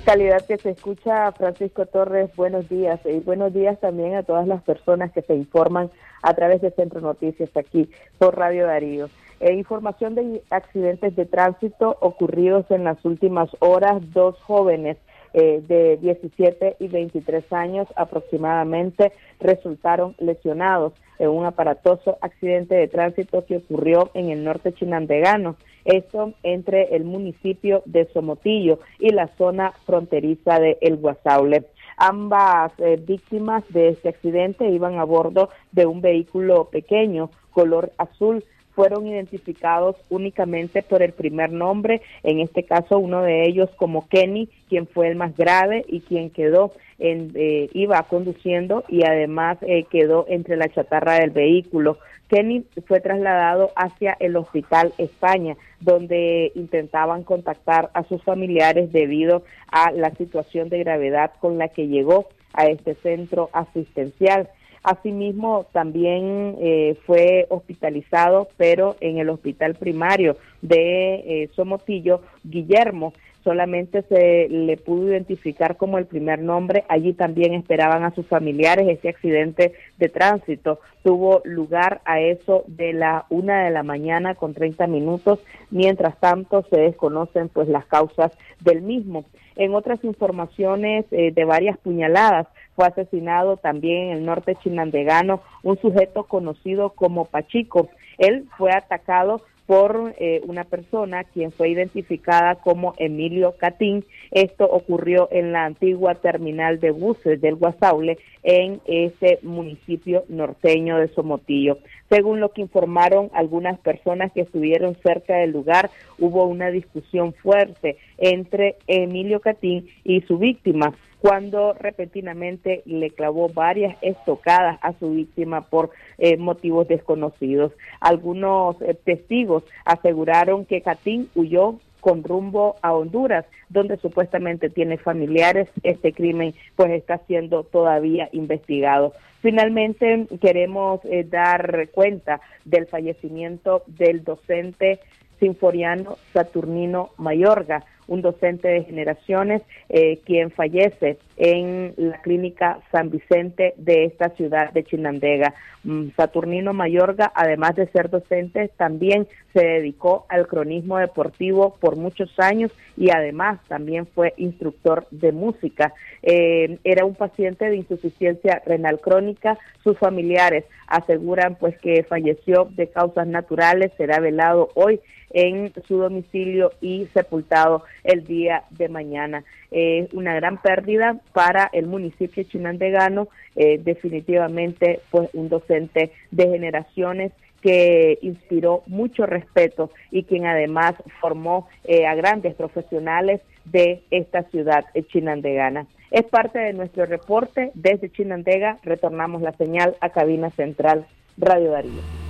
Calidad 0.04 0.44
que 0.44 0.58
se 0.58 0.70
escucha, 0.70 1.30
Francisco 1.30 1.86
Torres, 1.86 2.28
buenos 2.34 2.68
días. 2.68 2.98
Y 3.04 3.20
buenos 3.20 3.54
días 3.54 3.78
también 3.78 4.16
a 4.16 4.24
todas 4.24 4.48
las 4.48 4.64
personas 4.64 5.12
que 5.12 5.22
se 5.22 5.36
informan 5.36 5.92
a 6.22 6.34
través 6.34 6.60
de 6.60 6.72
Centro 6.72 7.00
Noticias 7.00 7.50
aquí 7.56 7.88
por 8.18 8.36
Radio 8.36 8.66
Darío. 8.66 9.08
Eh, 9.40 9.52
información 9.54 10.14
de 10.14 10.42
accidentes 10.50 11.16
de 11.16 11.26
tránsito 11.26 11.96
ocurridos 12.00 12.70
en 12.70 12.84
las 12.84 13.04
últimas 13.04 13.50
horas. 13.60 14.00
Dos 14.12 14.40
jóvenes 14.42 14.96
eh, 15.32 15.62
de 15.66 15.96
17 15.96 16.76
y 16.78 16.88
23 16.88 17.52
años 17.52 17.88
aproximadamente 17.96 19.12
resultaron 19.40 20.14
lesionados 20.18 20.92
en 21.18 21.28
un 21.28 21.44
aparatoso 21.44 22.18
accidente 22.20 22.76
de 22.76 22.88
tránsito 22.88 23.44
que 23.44 23.56
ocurrió 23.56 24.10
en 24.14 24.30
el 24.30 24.44
norte 24.44 24.72
chinandegano. 24.72 25.56
Esto 25.84 26.34
entre 26.42 26.94
el 26.94 27.04
municipio 27.04 27.82
de 27.84 28.06
Somotillo 28.12 28.78
y 28.98 29.10
la 29.10 29.28
zona 29.36 29.72
fronteriza 29.84 30.60
de 30.60 30.78
El 30.80 30.96
Guasaule. 30.96 31.64
Ambas 31.96 32.72
eh, 32.78 32.96
víctimas 33.04 33.64
de 33.70 33.88
este 33.88 34.08
accidente 34.08 34.68
iban 34.70 34.98
a 34.98 35.04
bordo 35.04 35.50
de 35.72 35.86
un 35.86 36.00
vehículo 36.00 36.66
pequeño 36.70 37.30
color 37.50 37.92
azul 37.98 38.44
fueron 38.74 39.06
identificados 39.06 39.96
únicamente 40.10 40.82
por 40.82 41.02
el 41.02 41.12
primer 41.12 41.52
nombre, 41.52 42.02
en 42.22 42.40
este 42.40 42.64
caso 42.64 42.98
uno 42.98 43.22
de 43.22 43.46
ellos 43.46 43.70
como 43.76 44.08
Kenny, 44.08 44.48
quien 44.68 44.86
fue 44.86 45.08
el 45.08 45.16
más 45.16 45.36
grave 45.36 45.84
y 45.88 46.00
quien 46.00 46.30
quedó 46.30 46.72
en, 46.98 47.32
eh, 47.34 47.68
iba 47.72 48.02
conduciendo 48.04 48.84
y 48.88 49.04
además 49.04 49.58
eh, 49.62 49.84
quedó 49.84 50.26
entre 50.28 50.56
la 50.56 50.68
chatarra 50.68 51.14
del 51.14 51.30
vehículo. 51.30 51.98
Kenny 52.28 52.64
fue 52.86 53.00
trasladado 53.00 53.70
hacia 53.76 54.16
el 54.18 54.36
Hospital 54.36 54.92
España, 54.98 55.56
donde 55.80 56.52
intentaban 56.54 57.22
contactar 57.22 57.90
a 57.94 58.02
sus 58.04 58.22
familiares 58.22 58.92
debido 58.92 59.44
a 59.70 59.92
la 59.92 60.10
situación 60.12 60.68
de 60.68 60.78
gravedad 60.78 61.32
con 61.40 61.58
la 61.58 61.68
que 61.68 61.86
llegó 61.86 62.26
a 62.54 62.66
este 62.66 62.94
centro 62.94 63.50
asistencial. 63.52 64.48
Asimismo, 64.84 65.64
también 65.72 66.56
eh, 66.60 66.98
fue 67.06 67.46
hospitalizado, 67.48 68.48
pero 68.58 68.96
en 69.00 69.16
el 69.16 69.30
hospital 69.30 69.76
primario 69.76 70.36
de 70.60 71.14
eh, 71.14 71.50
Somotillo, 71.56 72.20
Guillermo. 72.44 73.14
Solamente 73.44 74.02
se 74.02 74.46
le 74.50 74.76
pudo 74.76 75.08
identificar 75.08 75.78
como 75.78 75.96
el 75.96 76.04
primer 76.04 76.38
nombre. 76.40 76.84
Allí 76.88 77.14
también 77.14 77.54
esperaban 77.54 78.04
a 78.04 78.14
sus 78.14 78.26
familiares. 78.26 78.86
Ese 78.86 79.08
accidente 79.08 79.72
de 79.96 80.08
tránsito 80.10 80.80
tuvo 81.02 81.40
lugar 81.44 82.02
a 82.04 82.20
eso 82.20 82.64
de 82.66 82.92
la 82.92 83.24
una 83.30 83.64
de 83.64 83.70
la 83.70 83.82
mañana 83.82 84.34
con 84.34 84.52
30 84.52 84.86
minutos. 84.86 85.40
Mientras 85.70 86.20
tanto, 86.20 86.62
se 86.68 86.76
desconocen 86.78 87.48
pues 87.48 87.68
las 87.68 87.86
causas 87.86 88.32
del 88.60 88.82
mismo. 88.82 89.24
En 89.56 89.74
otras 89.74 90.02
informaciones 90.04 91.06
eh, 91.10 91.32
de 91.32 91.44
varias 91.44 91.78
puñaladas, 91.78 92.46
fue 92.74 92.86
asesinado 92.86 93.56
también 93.56 94.10
en 94.10 94.18
el 94.18 94.24
norte 94.24 94.56
chinandegano 94.56 95.42
un 95.62 95.78
sujeto 95.80 96.24
conocido 96.24 96.90
como 96.90 97.26
Pachico. 97.26 97.88
Él 98.18 98.46
fue 98.58 98.72
atacado 98.72 99.42
por 99.66 100.14
eh, 100.18 100.42
una 100.44 100.64
persona 100.64 101.24
quien 101.24 101.50
fue 101.52 101.70
identificada 101.70 102.56
como 102.56 102.94
Emilio 102.98 103.54
Catín. 103.56 104.04
Esto 104.30 104.64
ocurrió 104.64 105.28
en 105.30 105.52
la 105.52 105.64
antigua 105.64 106.14
terminal 106.16 106.80
de 106.80 106.90
buses 106.90 107.40
del 107.40 107.54
Guasaule 107.54 108.18
en 108.42 108.80
ese 108.86 109.38
municipio 109.42 110.24
norteño 110.28 110.98
de 110.98 111.08
Somotillo. 111.08 111.78
Según 112.10 112.40
lo 112.40 112.50
que 112.52 112.60
informaron 112.60 113.30
algunas 113.32 113.78
personas 113.80 114.32
que 114.32 114.42
estuvieron 114.42 114.96
cerca 115.02 115.36
del 115.36 115.52
lugar, 115.52 115.90
hubo 116.18 116.44
una 116.44 116.70
discusión 116.70 117.32
fuerte 117.32 117.96
entre 118.18 118.76
Emilio 118.86 119.40
Catín 119.40 119.88
y 120.04 120.20
su 120.22 120.38
víctima 120.38 120.94
cuando 121.24 121.72
repentinamente 121.72 122.82
le 122.84 123.08
clavó 123.08 123.48
varias 123.48 123.96
estocadas 124.02 124.78
a 124.82 124.92
su 124.98 125.12
víctima 125.12 125.62
por 125.62 125.88
eh, 126.18 126.36
motivos 126.36 126.86
desconocidos. 126.86 127.72
Algunos 127.98 128.76
eh, 128.82 128.92
testigos 128.92 129.64
aseguraron 129.86 130.66
que 130.66 130.82
Catín 130.82 131.30
huyó 131.34 131.78
con 132.02 132.24
rumbo 132.24 132.76
a 132.82 132.92
Honduras, 132.92 133.46
donde 133.70 133.96
supuestamente 133.96 134.68
tiene 134.68 134.98
familiares. 134.98 135.66
Este 135.82 136.12
crimen 136.12 136.52
pues 136.76 136.90
está 136.90 137.16
siendo 137.26 137.62
todavía 137.62 138.28
investigado. 138.32 139.14
Finalmente 139.40 140.26
queremos 140.42 141.00
eh, 141.06 141.24
dar 141.24 141.88
cuenta 141.92 142.42
del 142.66 142.86
fallecimiento 142.86 143.82
del 143.86 144.24
docente 144.24 145.00
sinforiano 145.40 146.18
Saturnino 146.34 147.12
Mayorga, 147.16 147.82
un 148.06 148.22
docente 148.22 148.68
de 148.68 148.84
generaciones 148.84 149.62
eh, 149.88 150.20
quien 150.24 150.50
fallece 150.50 151.18
en 151.36 151.94
la 151.96 152.20
clínica 152.22 152.80
San 152.92 153.10
Vicente 153.10 153.74
de 153.76 154.04
esta 154.04 154.30
ciudad 154.30 154.72
de 154.72 154.84
Chinandega. 154.84 155.54
Mm, 155.84 156.10
Saturnino 156.16 156.72
Mayorga, 156.72 157.30
además 157.34 157.76
de 157.76 157.86
ser 157.88 158.08
docente, 158.08 158.70
también 158.76 159.26
se 159.52 159.64
dedicó 159.64 160.26
al 160.28 160.46
cronismo 160.46 160.98
deportivo 160.98 161.76
por 161.80 161.96
muchos 161.96 162.30
años 162.38 162.72
y 162.96 163.10
además 163.10 163.60
también 163.68 164.06
fue 164.06 164.32
instructor 164.36 165.06
de 165.10 165.32
música. 165.32 165.92
Eh, 166.22 166.78
era 166.84 167.04
un 167.04 167.14
paciente 167.14 167.68
de 167.68 167.76
insuficiencia 167.76 168.62
renal 168.64 169.00
crónica. 169.00 169.58
Sus 169.82 169.98
familiares 169.98 170.64
aseguran 170.86 171.56
pues 171.56 171.78
que 171.78 172.02
falleció 172.04 172.68
de 172.70 172.88
causas 172.88 173.26
naturales, 173.26 173.92
será 173.96 174.20
velado 174.20 174.70
hoy 174.74 175.00
en 175.34 175.72
su 175.86 175.98
domicilio 175.98 176.72
y 176.80 177.06
sepultado 177.12 177.84
el 178.04 178.24
día 178.24 178.62
de 178.70 178.88
mañana. 178.88 179.44
Es 179.70 180.10
una 180.14 180.34
gran 180.34 180.62
pérdida 180.62 181.20
para 181.34 181.68
el 181.72 181.86
municipio 181.86 182.44
chinandegano, 182.44 183.28
eh, 183.56 183.78
definitivamente 183.78 185.00
pues 185.10 185.28
un 185.34 185.50
docente 185.50 186.12
de 186.30 186.48
generaciones 186.48 187.32
que 187.60 188.18
inspiró 188.22 188.82
mucho 188.86 189.26
respeto 189.26 189.90
y 190.10 190.24
quien 190.24 190.46
además 190.46 190.94
formó 191.20 191.68
eh, 191.84 192.06
a 192.06 192.14
grandes 192.14 192.54
profesionales 192.54 193.40
de 193.64 194.02
esta 194.10 194.42
ciudad 194.44 194.84
chinandegana. 195.08 195.86
Es 196.10 196.24
parte 196.24 196.58
de 196.58 196.74
nuestro 196.74 197.06
reporte. 197.06 197.72
Desde 197.74 198.10
Chinandega 198.12 198.78
retornamos 198.84 199.42
la 199.42 199.52
señal 199.54 199.96
a 200.00 200.10
cabina 200.10 200.50
central 200.50 201.06
Radio 201.36 201.72
Darío. 201.72 202.23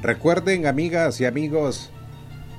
Recuerden, 0.01 0.67
amigas 0.67 1.19
y 1.19 1.25
amigos, 1.25 1.91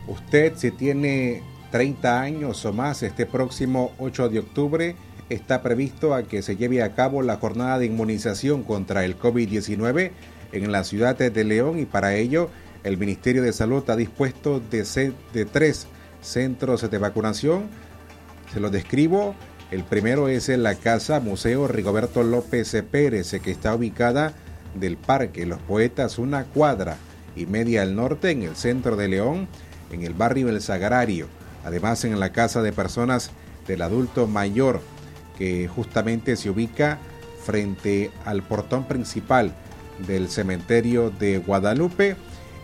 usted 0.06 0.54
si 0.56 0.70
tiene 0.70 1.42
30 1.70 2.20
años 2.20 2.64
o 2.64 2.72
más, 2.72 3.02
este 3.02 3.26
próximo 3.26 3.92
8 3.98 4.28
de 4.28 4.38
octubre 4.38 4.96
está 5.28 5.62
previsto 5.62 6.14
a 6.14 6.22
que 6.22 6.42
se 6.42 6.56
lleve 6.56 6.82
a 6.82 6.94
cabo 6.94 7.22
la 7.22 7.36
jornada 7.36 7.78
de 7.78 7.86
inmunización 7.86 8.62
contra 8.62 9.04
el 9.04 9.18
COVID-19 9.18 10.12
en 10.52 10.72
la 10.72 10.84
ciudad 10.84 11.16
de 11.16 11.44
León 11.44 11.78
y 11.78 11.84
para 11.84 12.14
ello 12.14 12.50
el 12.84 12.98
Ministerio 12.98 13.42
de 13.42 13.52
Salud 13.52 13.88
ha 13.90 13.96
dispuesto 13.96 14.60
de, 14.60 15.12
de 15.32 15.44
tres 15.44 15.88
centros 16.20 16.88
de 16.88 16.98
vacunación. 16.98 17.68
Se 18.52 18.60
los 18.60 18.70
describo. 18.70 19.34
El 19.72 19.82
primero 19.82 20.28
es 20.28 20.48
en 20.48 20.62
la 20.62 20.76
Casa 20.76 21.18
Museo 21.18 21.66
Rigoberto 21.66 22.22
López 22.22 22.76
Pérez, 22.88 23.34
que 23.42 23.50
está 23.50 23.75
ubicada 23.75 24.34
del 24.76 24.96
Parque 24.96 25.46
Los 25.46 25.58
Poetas, 25.62 26.18
una 26.18 26.44
cuadra 26.44 26.96
y 27.34 27.46
media 27.46 27.82
al 27.82 27.96
norte 27.96 28.30
en 28.30 28.42
el 28.42 28.54
centro 28.54 28.94
de 28.94 29.08
León, 29.08 29.48
en 29.90 30.02
el 30.02 30.14
barrio 30.14 30.49
El 30.49 30.61
Sagrario. 30.61 31.26
Además, 31.64 32.05
en 32.05 32.19
la 32.21 32.33
Casa 32.33 32.62
de 32.62 32.73
Personas 32.73 33.31
del 33.66 33.83
Adulto 33.83 34.26
Mayor, 34.26 34.81
que 35.37 35.69
justamente 35.69 36.37
se 36.37 36.50
ubica 36.50 36.99
frente 37.45 38.11
al 38.25 38.43
portón 38.43 38.85
principal 38.85 39.52
del 40.07 40.28
cementerio 40.28 41.11
de 41.11 41.38
Guadalupe 41.38 42.16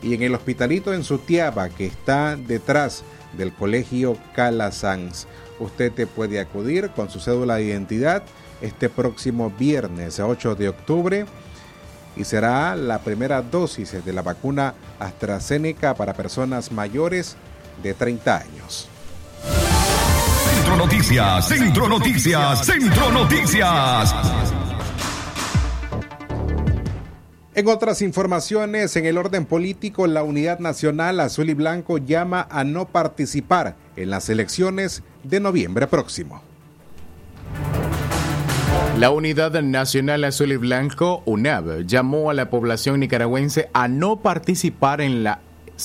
y 0.03 0.15
en 0.15 0.23
el 0.23 0.35
hospitalito 0.35 0.93
en 0.93 1.05
Sutiaba 1.05 1.69
que 1.69 1.87
está 1.87 2.37
detrás 2.37 3.05
del 3.37 3.53
colegio 3.53 4.17
Calasanz. 4.35 5.27
Usted 5.59 5.93
te 5.93 6.07
puede 6.07 6.41
acudir 6.41 6.91
con 6.91 7.09
su 7.09 7.21
cédula 7.21 7.57
de 7.57 7.65
identidad 7.65 8.25
este 8.61 8.89
próximo 8.89 9.51
viernes 9.51 10.19
8 10.21 10.55
de 10.57 10.69
octubre 10.69 11.27
y 12.17 12.25
será 12.25 12.77
la 12.77 12.99
primera 13.01 13.43
dosis 13.43 14.05
de 14.05 14.13
la 14.13 14.23
vacuna 14.23 14.75
AstraZeneca 14.99 15.95
para 15.95 16.15
personas 16.15 16.73
mayores 16.73 17.37
de 17.83 17.95
30 17.95 18.37
años. 18.37 18.89
Centro 20.55 20.77
Noticias, 20.77 21.49
Centro 21.49 21.89
Noticias, 21.89 22.67
Centro 22.67 23.11
Noticias. 23.11 24.15
En 27.55 27.69
otras 27.69 28.01
informaciones, 28.01 28.97
en 28.97 29.05
el 29.05 29.19
orden 29.19 29.45
político, 29.45 30.07
la 30.07 30.23
Unidad 30.23 30.59
Nacional 30.59 31.21
Azul 31.21 31.51
y 31.51 31.55
Blanco 31.55 31.99
llama 31.99 32.47
a 32.51 32.65
no 32.65 32.87
participar 32.87 33.77
en 33.97 34.09
las 34.09 34.31
elecciones 34.31 35.03
de 35.23 35.41
noviembre 35.41 35.87
próximo. 35.87 36.43
La 38.99 39.11
Unidad 39.11 39.61
Nacional 39.63 40.23
Azul 40.25 40.53
y 40.53 40.57
Blanco, 40.57 41.23
UNAB, 41.25 41.87
llamó 41.87 42.31
a 42.31 42.35
la 42.35 42.51
población 42.51 43.01
nicaragüense 43.01 43.69
a 43.73 43.89
no 43.89 44.21
participar 44.21 45.01
en 45.01 45.25
la 45.25 45.41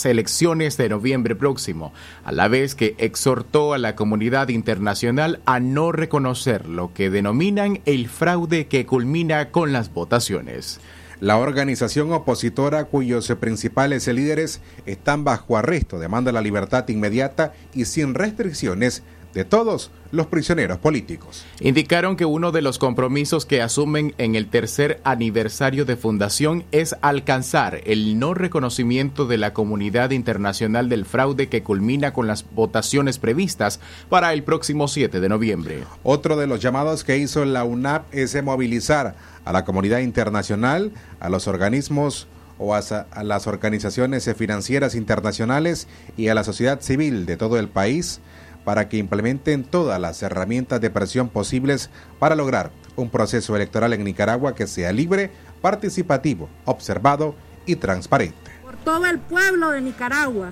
elecciones 0.06 0.78
de 0.78 0.90
noviembre 0.90 1.36
próximo, 1.36 1.94
a 2.24 2.32
la 2.32 2.48
vez 2.48 2.76
que 2.76 2.96
exhortó 3.00 3.74
a 3.74 3.78
la 3.78 3.96
comunidad 3.96 4.50
internacional 4.50 5.42
a 5.46 5.60
no 5.60 5.92
reconocer 5.92 6.68
lo 6.68 6.94
que 6.94 7.10
denominan 7.10 7.80
el 7.86 8.08
fraude 8.08 8.68
que 8.68 8.86
culmina 8.86 9.50
con 9.50 9.74
las 9.74 9.92
votaciones. 9.92 10.80
La 11.20 11.38
organización 11.38 12.12
opositora 12.14 12.86
cuyos 12.86 13.28
principales 13.40 14.08
líderes 14.08 14.62
están 14.86 15.24
bajo 15.24 15.58
arresto 15.58 15.98
demanda 15.98 16.32
la 16.32 16.42
libertad 16.42 16.88
inmediata 16.90 17.54
y 17.74 17.86
sin 17.86 18.14
restricciones 18.14 19.02
de 19.38 19.46
todos 19.46 19.92
los 20.12 20.26
prisioneros 20.26 20.80
políticos. 20.80 21.46
Indicaron 21.60 22.16
que 22.16 22.26
uno 22.26 22.52
de 22.52 22.64
los 22.64 22.80
compromisos 22.80 23.46
que 23.46 23.62
asumen 23.62 24.16
en 24.18 24.34
el 24.34 24.48
tercer 24.48 25.00
aniversario 25.04 25.86
de 25.86 25.96
fundación 25.96 26.64
es 26.72 26.96
alcanzar 27.02 27.82
el 27.86 28.18
no 28.18 28.34
reconocimiento 28.34 29.28
de 29.28 29.38
la 29.38 29.54
comunidad 29.54 30.10
internacional 30.10 30.90
del 30.90 31.06
fraude 31.06 31.50
que 31.50 31.62
culmina 31.62 32.14
con 32.14 32.26
las 32.26 32.46
votaciones 32.50 33.20
previstas 33.20 33.80
para 34.10 34.34
el 34.34 34.42
próximo 34.42 34.88
7 34.88 35.20
de 35.20 35.30
noviembre. 35.30 35.84
Otro 36.02 36.36
de 36.36 36.48
los 36.48 36.60
llamados 36.60 37.04
que 37.04 37.18
hizo 37.18 37.46
la 37.46 37.64
UNAP 37.64 38.12
es 38.12 38.44
movilizar 38.44 39.14
a 39.46 39.52
la 39.52 39.66
comunidad 39.66 40.00
internacional, 40.00 40.94
a 41.20 41.30
los 41.30 41.48
organismos 41.48 42.28
o 42.58 42.74
a, 42.74 42.80
a 42.80 43.24
las 43.24 43.46
organizaciones 43.46 44.28
financieras 44.36 44.96
internacionales 44.96 45.88
y 46.18 46.30
a 46.30 46.34
la 46.34 46.44
sociedad 46.44 46.82
civil 46.82 47.28
de 47.28 47.38
todo 47.38 47.60
el 47.60 47.68
país 47.68 48.20
para 48.68 48.90
que 48.90 48.98
implementen 48.98 49.64
todas 49.64 49.98
las 49.98 50.22
herramientas 50.22 50.82
de 50.82 50.90
presión 50.90 51.30
posibles 51.30 51.90
para 52.20 52.36
lograr 52.36 52.70
un 52.98 53.10
proceso 53.10 53.56
electoral 53.56 53.94
en 53.94 54.04
Nicaragua 54.04 54.56
que 54.56 54.68
sea 54.68 54.92
libre, 54.92 55.32
participativo, 55.62 56.50
observado 56.66 57.34
y 57.66 57.78
transparente. 57.78 58.52
Por 58.64 58.76
todo 58.76 59.06
el 59.06 59.20
pueblo 59.20 59.72
de 59.72 59.80
Nicaragua, 59.80 60.52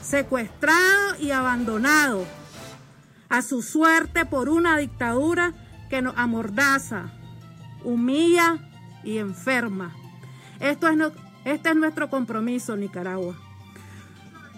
secuestrado 0.00 1.16
y 1.18 1.32
abandonado 1.32 2.24
a 3.28 3.42
su 3.42 3.60
suerte 3.60 4.24
por 4.24 4.48
una 4.48 4.78
dictadura 4.78 5.52
que 5.90 6.00
nos 6.00 6.14
amordaza, 6.16 7.12
humilla 7.84 8.56
y 9.04 9.18
enferma. 9.18 9.94
Esto 10.58 10.88
es 10.88 10.96
este 11.44 11.68
es 11.68 11.76
nuestro 11.76 12.08
compromiso, 12.08 12.78
Nicaragua 12.78 13.49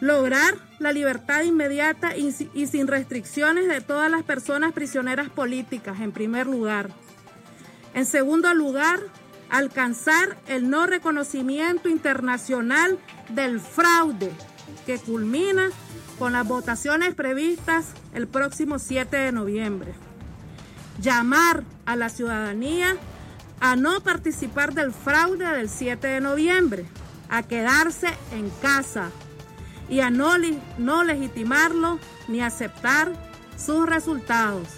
lograr 0.02 0.56
la 0.80 0.90
libertad 0.90 1.44
inmediata 1.44 2.16
y, 2.16 2.32
sin 2.32 2.88
restricciones 2.88 3.68
de 3.68 3.80
todas 3.80 4.10
las 4.10 4.24
personas 4.24 4.72
prisioneras 4.72 5.30
políticas, 5.30 6.00
en 6.00 6.10
primer 6.10 6.48
lugar. 6.48 6.90
En 7.94 8.04
segundo 8.04 8.52
lugar, 8.52 8.98
alcanzar 9.48 10.36
el 10.48 10.68
no 10.68 10.86
reconocimiento 10.86 11.88
internacional 11.88 12.98
del 13.28 13.60
fraude 13.60 14.32
que 14.86 14.98
culmina 14.98 15.70
con 16.18 16.32
las 16.32 16.48
votaciones 16.48 17.14
previstas 17.14 17.92
el 18.12 18.26
próximo 18.26 18.80
7 18.80 19.16
de 19.16 19.30
noviembre. 19.30 19.92
Llamar 21.00 21.62
a 21.86 21.94
la 21.94 22.08
ciudadanía 22.08 22.96
a 23.60 23.76
no 23.76 24.00
participar 24.00 24.74
del 24.74 24.92
fraude 24.92 25.46
del 25.46 25.68
7 25.68 26.08
de 26.08 26.20
noviembre, 26.20 26.86
a 27.28 27.44
quedarse 27.44 28.08
en 28.32 28.50
casa, 28.60 29.12
y 29.88 30.00
a 30.00 30.10
no, 30.10 31.04
legitimarlo 31.04 31.98
ni 32.28 32.40
aceptar 32.40 33.12
sus 33.56 33.86
resultados. 33.86 34.68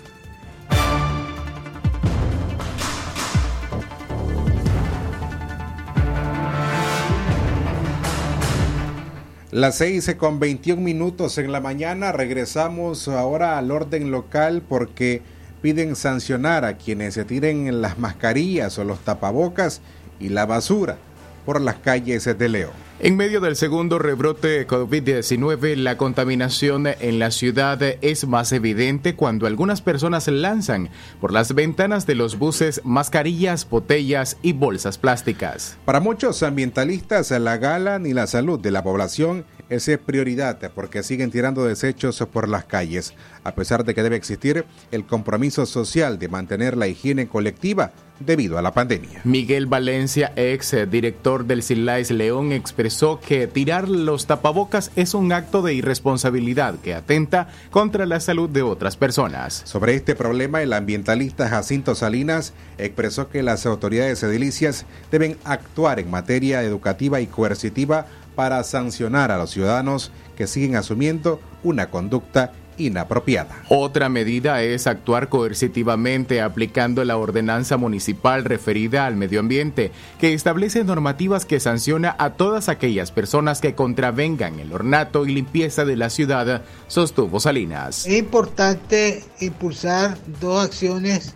Las 9.51 9.77
seis 9.77 10.13
con 10.19 10.41
21 10.41 10.83
minutos 10.83 11.39
en 11.39 11.53
la 11.53 11.61
mañana 11.61 12.11
regresamos 12.11 13.07
ahora 13.07 13.57
al 13.57 13.71
orden 13.71 14.11
local 14.11 14.63
porque 14.69 15.23
piden 15.63 15.95
sancionar 15.95 16.65
a 16.65 16.77
quienes 16.77 17.15
se 17.15 17.25
tiren 17.25 17.81
las 17.81 17.97
mascarillas 17.97 18.77
o 18.81 18.85
los 18.85 18.99
tapabocas 18.99 19.81
y 20.19 20.31
la 20.31 20.45
basura 20.45 20.99
por 21.47 21.61
las 21.61 21.77
calles 21.77 22.25
de 22.25 22.49
León. 22.49 22.84
En 23.05 23.19
medio 23.19 23.43
del 23.43 23.55
segundo 23.55 23.99
rebrote 23.99 24.67
COVID-19, 24.67 25.77
la 25.77 25.99
contaminación 25.99 26.87
en 26.87 27.19
la 27.19 27.31
ciudad 27.33 27.79
es 27.83 28.27
más 28.27 28.51
evidente 28.51 29.15
cuando 29.15 29.47
algunas 29.47 29.83
personas 29.83 30.27
lanzan 30.29 30.89
por 31.21 31.31
las 31.31 31.55
ventanas 31.55 32.07
de 32.07 32.15
los 32.15 32.39
buses 32.39 32.81
mascarillas, 32.83 33.69
botellas 33.69 34.39
y 34.41 34.55
bolsas 34.55 34.97
plásticas. 34.97 35.77
Para 35.85 36.01
muchos 36.01 36.43
ambientalistas, 36.43 37.31
la 37.31 37.59
gala 37.59 37.99
ni 37.99 38.15
la 38.15 38.27
salud 38.27 38.59
de 38.59 38.71
la 38.71 38.83
población 38.83 39.45
es 39.75 39.99
prioridad 39.99 40.59
porque 40.75 41.03
siguen 41.03 41.31
tirando 41.31 41.65
desechos 41.65 42.25
por 42.33 42.49
las 42.49 42.65
calles, 42.65 43.15
a 43.43 43.55
pesar 43.55 43.85
de 43.85 43.95
que 43.95 44.03
debe 44.03 44.17
existir 44.17 44.65
el 44.91 45.05
compromiso 45.05 45.67
social 45.67 46.19
de 46.19 46.29
mantener 46.29 46.77
la 46.77 46.89
higiene 46.89 47.29
colectiva 47.29 47.93
debido 48.21 48.59
a 48.59 48.63
la 48.63 48.73
pandemia. 48.73 49.21
Miguel 49.25 49.67
Valencia, 49.67 50.33
ex 50.37 50.77
director 50.89 51.47
del 51.47 51.63
CILAIS 51.63 52.11
León, 52.11 52.53
expresó 52.53 53.21
que 53.21 53.47
tirar 53.47 53.89
los 53.89 54.27
tapabocas 54.27 54.93
es 54.97 55.15
un 55.15 55.33
acto 55.33 55.63
de 55.63 55.75
irresponsabilidad 55.75 56.77
que 56.79 56.95
atenta 56.95 57.49
contra 57.71 58.07
la 58.07 58.21
salud 58.21 58.49
de 58.49 58.63
otras 58.63 58.97
personas. 58.97 59.63
Sobre 59.65 59.95
este 59.95 60.15
problema, 60.15 60.63
el 60.63 60.73
ambientalista 60.73 61.49
Jacinto 61.49 61.95
Salinas 61.95 62.55
expresó 62.79 63.29
que 63.29 63.43
las 63.43 63.67
autoridades 63.67 64.23
edilicias 64.23 64.87
deben 65.11 65.37
actuar 65.45 65.99
en 65.99 66.11
materia 66.11 66.63
educativa 66.63 67.21
y 67.21 67.27
coercitiva 67.27 68.07
para 68.35 68.63
sancionar 68.65 69.31
a 69.31 69.39
los 69.39 69.51
ciudadanos 69.51 70.13
que 70.37 70.47
siguen 70.47 70.77
asumiendo 70.77 71.41
una 71.63 71.91
conducta 71.91 72.53
inapropiada. 72.77 73.63
Otra 73.69 74.09
medida 74.09 74.63
es 74.63 74.87
actuar 74.87 75.29
coercitivamente 75.29 76.41
aplicando 76.41 77.05
la 77.05 77.17
ordenanza 77.17 77.77
municipal 77.77 78.45
referida 78.45 79.07
al 79.07 79.17
medio 79.17 79.41
ambiente, 79.41 79.93
que 80.19 80.35
establece 80.35 80.85
normativas 80.85 81.45
que 81.45 81.61
sanciona 81.61 82.17
a 82.19 82.31
todas 82.31 82.69
aquellas 82.69 83.11
personas 83.13 83.61
que 83.61 83.75
contravengan 83.75 84.59
el 84.59 84.73
ornato 84.73 85.27
y 85.27 85.35
limpieza 85.35 85.85
de 85.85 85.97
la 85.97 86.11
ciudad, 86.11 86.63
sostuvo 86.89 87.41
Salinas. 87.41 88.07
Es 88.07 88.19
importante 88.19 89.23
impulsar 89.41 90.17
dos 90.41 90.65
acciones. 90.65 91.35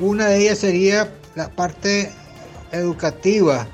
Una 0.00 0.26
de 0.26 0.42
ellas 0.42 0.58
sería 0.58 1.12
la 1.34 1.48
parte 1.50 2.10
educativa 2.72 3.68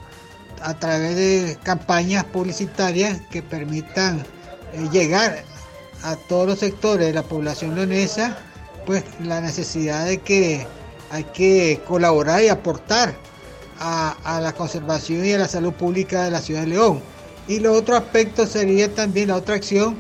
a 0.63 0.79
través 0.79 1.17
de 1.17 1.59
campañas 1.63 2.25
publicitarias 2.25 3.21
que 3.31 3.43
permitan 3.43 4.25
eh, 4.73 4.89
llegar 4.93 5.45
a 6.03 6.17
todos 6.17 6.47
los 6.47 6.59
sectores 6.59 7.07
de 7.07 7.13
la 7.13 7.23
población 7.23 7.75
leonesa, 7.75 8.39
pues 8.87 9.05
la 9.23 9.41
necesidad 9.41 10.07
de 10.07 10.19
que 10.19 10.67
hay 11.11 11.25
que 11.25 11.81
colaborar 11.87 12.43
y 12.43 12.49
aportar 12.49 13.15
a, 13.81 14.41
la 14.43 14.53
conservación 14.53 15.25
y 15.25 15.33
a 15.33 15.39
la 15.39 15.49
salud 15.49 15.73
pública 15.73 16.25
de 16.25 16.31
la 16.31 16.41
ciudad 16.41 16.63
de 16.63 16.69
León. 16.69 17.01
Y 17.47 17.61
los 17.61 17.77
otro 17.77 17.97
aspecto 17.97 18.47
sería 18.47 18.93
también 18.95 19.29
la 19.29 19.37
otra 19.37 19.55
acción, 19.55 19.97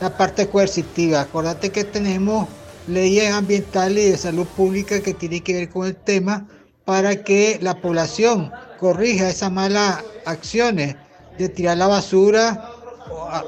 la 0.00 0.16
parte 0.16 0.48
coercitiva. 0.48 1.20
Acordate 1.20 1.70
que 1.70 1.84
tenemos 1.84 2.48
leyes 2.86 3.32
ambientales 3.32 4.04
y 4.04 4.10
de 4.10 4.18
salud 4.18 4.46
pública 4.46 5.00
que 5.00 5.14
tienen 5.14 5.42
que 5.42 5.54
ver 5.54 5.68
con 5.68 5.86
el 5.86 5.94
tema 5.94 6.46
para 6.84 7.22
que 7.22 7.58
la 7.60 7.80
población 7.80 8.50
corrija 8.78 9.28
esas 9.28 9.52
malas 9.52 10.02
acciones 10.24 10.96
de 11.38 11.48
tirar 11.48 11.76
la 11.76 11.86
basura 11.86 12.70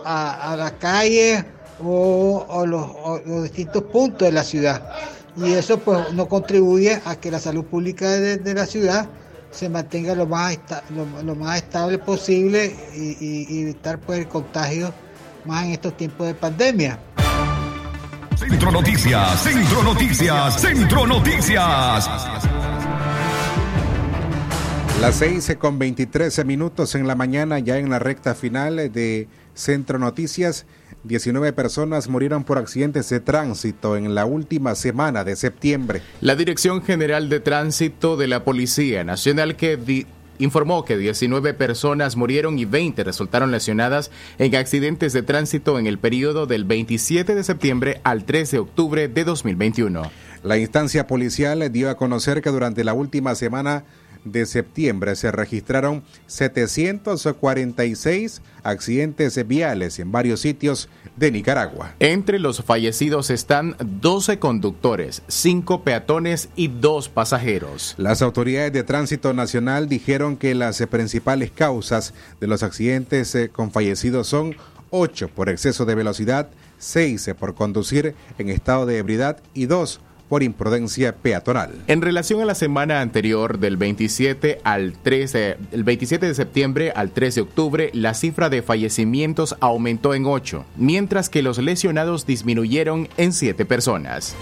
a, 0.05 0.55
la 0.57 0.73
calle 0.79 1.45
o, 1.83 2.65
los, 2.67 3.43
distintos 3.43 3.85
puntos 3.85 4.29
de 4.29 4.33
la 4.33 4.45
ciudad. 4.45 4.83
Y 5.37 5.53
eso 5.53 5.79
pues 5.79 6.13
no 6.13 6.29
contribuye 6.29 7.01
a 7.05 7.17
que 7.17 7.31
la 7.31 7.39
salud 7.39 7.65
pública 7.65 8.09
de, 8.09 8.55
la 8.55 8.67
ciudad 8.67 9.09
se 9.51 9.69
mantenga 9.69 10.15
lo 10.15 10.27
más, 10.27 10.59
lo, 11.25 11.35
más 11.35 11.59
estable 11.59 11.99
posible 11.99 12.75
y, 12.95 13.63
evitar 13.63 13.99
pues 13.99 14.21
el 14.21 14.29
contagio 14.29 14.93
más 15.45 15.65
en 15.65 15.73
estos 15.73 15.97
tiempos 15.97 16.27
de 16.27 16.35
pandemia. 16.35 16.99
Centro 18.37 18.71
Noticias, 18.71 19.43
Centro 19.43 19.83
Noticias, 19.83 20.61
Centro 20.61 21.07
Noticias. 21.07 22.09
Las 25.01 25.17
6 25.17 25.57
con 25.59 25.79
23 25.79 26.45
minutos 26.45 26.95
en 26.95 27.07
la 27.07 27.15
mañana, 27.15 27.59
ya 27.59 27.79
en 27.79 27.89
la 27.89 27.99
recta 27.99 28.35
final 28.35 28.77
de 28.93 29.29
Centro 29.55 29.99
Noticias. 29.99 30.67
19 31.05 31.55
personas 31.55 32.09
murieron 32.09 32.45
por 32.45 32.59
accidentes 32.59 33.09
de 33.09 33.21
tránsito 33.21 33.97
en 33.97 34.15
la 34.15 34.27
última 34.27 34.75
semana 34.75 35.25
de 35.25 35.37
septiembre. 35.37 36.03
La 36.21 36.37
Dirección 36.37 36.83
General 36.83 37.31
de 37.31 37.41
Tránsito 37.41 38.19
de 38.19 38.29
la 38.29 38.45
Policía 38.45 39.03
Nacional 39.03 39.57
que 39.57 40.07
informó 40.39 40.85
que 40.85 40.99
19 40.99 41.55
personas 41.55 42.17
murieron 42.17 42.59
y 42.59 42.67
20 42.67 43.03
resultaron 43.03 43.51
lesionadas 43.51 44.11
en 44.39 44.55
accidentes 44.55 45.15
de 45.15 45.23
tránsito 45.23 45.79
en 45.79 45.87
el 45.87 45.99
periodo 45.99 46.45
del 46.45 46.65
27 46.65 47.35
de 47.35 47.43
septiembre 47.43 48.03
al 48.05 48.27
3 48.27 48.51
de 48.51 48.59
octubre 48.59 49.09
de 49.09 49.25
2021. 49.25 50.03
La 50.43 50.59
instancia 50.59 51.07
policial 51.07 51.73
dio 51.73 51.89
a 51.89 51.97
conocer 51.97 52.43
que 52.43 52.51
durante 52.51 52.85
la 52.85 52.93
última 52.93 53.35
semana 53.35 53.85
de 54.25 54.47
septiembre 54.47 55.17
se 55.17 55.33
registraron 55.33 56.03
746 56.27 58.43
accidentes 58.63 59.47
viales 59.47 59.99
en 59.99 60.13
varios 60.13 60.41
sitios 60.41 60.89
de 61.17 61.31
Nicaragua. 61.31 61.95
Entre 61.99 62.39
los 62.39 62.63
fallecidos 62.63 63.31
están 63.31 63.77
12 63.79 64.39
conductores, 64.39 65.23
5 65.29 65.83
peatones 65.83 66.51
y 66.57 66.69
2 66.69 67.09
pasajeros. 67.09 67.95
Las 67.99 68.23
autoridades 68.23 68.73
de 68.73 68.85
tránsito 68.85 69.33
nacional 69.33 69.89
dijeron 69.89 70.37
que 70.37 70.55
las 70.55 70.85
principales 70.87 71.51
causas 71.51 72.15
de 72.41 72.47
los 72.47 72.63
accidentes 72.63 73.37
con 73.53 73.71
fallecidos 73.71 74.27
son 74.27 74.57
8 74.91 75.31
por 75.35 75.49
exceso 75.49 75.85
de 75.85 75.95
velocidad, 75.95 76.51
6 76.79 77.31
por 77.39 77.55
conducir 77.55 78.15
en 78.39 78.49
estado 78.49 78.87
de 78.87 78.99
ebriedad 78.99 79.39
y 79.55 79.67
2 79.67 80.01
por 80.31 80.43
imprudencia 80.45 81.17
peatonal. 81.17 81.75
En 81.89 82.01
relación 82.01 82.41
a 82.41 82.47
la 82.47 82.55
semana 82.55 83.03
anterior 83.03 83.59
del 83.59 83.77
27 83.77 84.61
al 84.65 84.95
13, 84.95 85.59
el 85.73 85.85
27 85.85 86.25
de 86.25 86.35
septiembre 86.35 86.93
al 86.95 87.11
3 87.11 87.35
de 87.35 87.41
octubre, 87.43 87.91
la 87.93 88.15
cifra 88.15 88.49
de 88.49 88.63
fallecimientos 88.63 89.57
aumentó 89.61 90.15
en 90.15 90.25
8, 90.25 90.65
mientras 90.77 91.29
que 91.29 91.43
los 91.43 91.59
lesionados 91.59 92.27
disminuyeron 92.27 93.09
en 93.17 93.33
7 93.33 93.67
personas. 93.67 94.37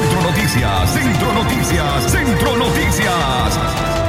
Centro 0.00 0.30
Noticias, 0.30 0.90
Centro 0.90 1.32
Noticias, 1.34 2.12
Centro 2.12 2.56
Noticias. 2.56 4.03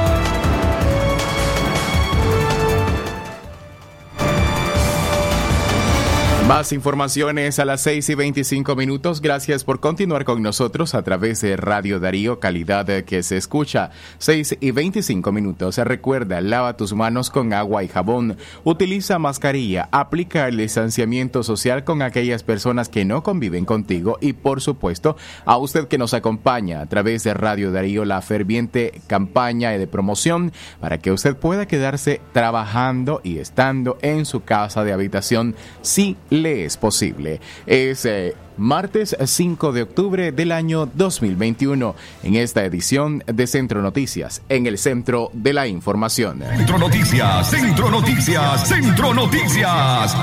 Más 6.46 6.70
informaciones 6.70 7.58
a 7.58 7.64
las 7.64 7.80
6 7.80 8.08
y 8.08 8.14
25 8.14 8.76
minutos. 8.76 9.20
Gracias 9.20 9.64
por 9.64 9.80
continuar 9.80 10.24
con 10.24 10.44
nosotros 10.44 10.94
a 10.94 11.02
través 11.02 11.40
de 11.40 11.56
Radio 11.56 11.98
Darío, 11.98 12.38
calidad 12.38 12.86
que 13.02 13.24
se 13.24 13.36
escucha. 13.36 13.90
6 14.18 14.58
y 14.60 14.70
25 14.70 15.32
minutos. 15.32 15.76
Recuerda, 15.78 16.40
lava 16.40 16.76
tus 16.76 16.92
manos 16.92 17.30
con 17.30 17.52
agua 17.52 17.82
y 17.82 17.88
jabón. 17.88 18.36
Utiliza 18.62 19.18
mascarilla. 19.18 19.88
Aplica 19.90 20.46
el 20.46 20.58
distanciamiento 20.58 21.42
social 21.42 21.82
con 21.82 22.00
aquellas 22.00 22.44
personas 22.44 22.88
que 22.88 23.04
no 23.04 23.24
conviven 23.24 23.64
contigo. 23.64 24.16
Y 24.20 24.34
por 24.34 24.60
supuesto, 24.60 25.16
a 25.46 25.56
usted 25.56 25.88
que 25.88 25.98
nos 25.98 26.14
acompaña 26.14 26.80
a 26.80 26.86
través 26.86 27.24
de 27.24 27.34
Radio 27.34 27.72
Darío, 27.72 28.04
la 28.04 28.22
ferviente 28.22 29.00
campaña 29.08 29.72
de 29.72 29.88
promoción 29.88 30.52
para 30.80 30.98
que 30.98 31.10
usted 31.10 31.34
pueda 31.34 31.66
quedarse 31.66 32.20
trabajando 32.32 33.20
y 33.24 33.38
estando 33.38 33.98
en 34.00 34.24
su 34.24 34.44
casa 34.44 34.84
de 34.84 34.92
habitación. 34.92 35.56
Sí, 35.82 36.16
le 36.42 36.64
es 36.64 36.76
posible. 36.76 37.40
Es 37.66 38.04
eh, 38.04 38.34
martes 38.56 39.16
5 39.22 39.72
de 39.72 39.82
octubre 39.82 40.32
del 40.32 40.52
año 40.52 40.86
2021 40.86 41.94
en 42.22 42.34
esta 42.36 42.64
edición 42.64 43.22
de 43.26 43.46
Centro 43.46 43.82
Noticias, 43.82 44.42
en 44.48 44.66
el 44.66 44.78
centro 44.78 45.30
de 45.32 45.52
la 45.52 45.66
información. 45.66 46.42
Centro 46.56 46.78
Noticias, 46.78 47.50
Centro 47.50 47.90
Noticias, 47.90 48.68
Centro 48.68 49.14
Noticias. 49.14 50.16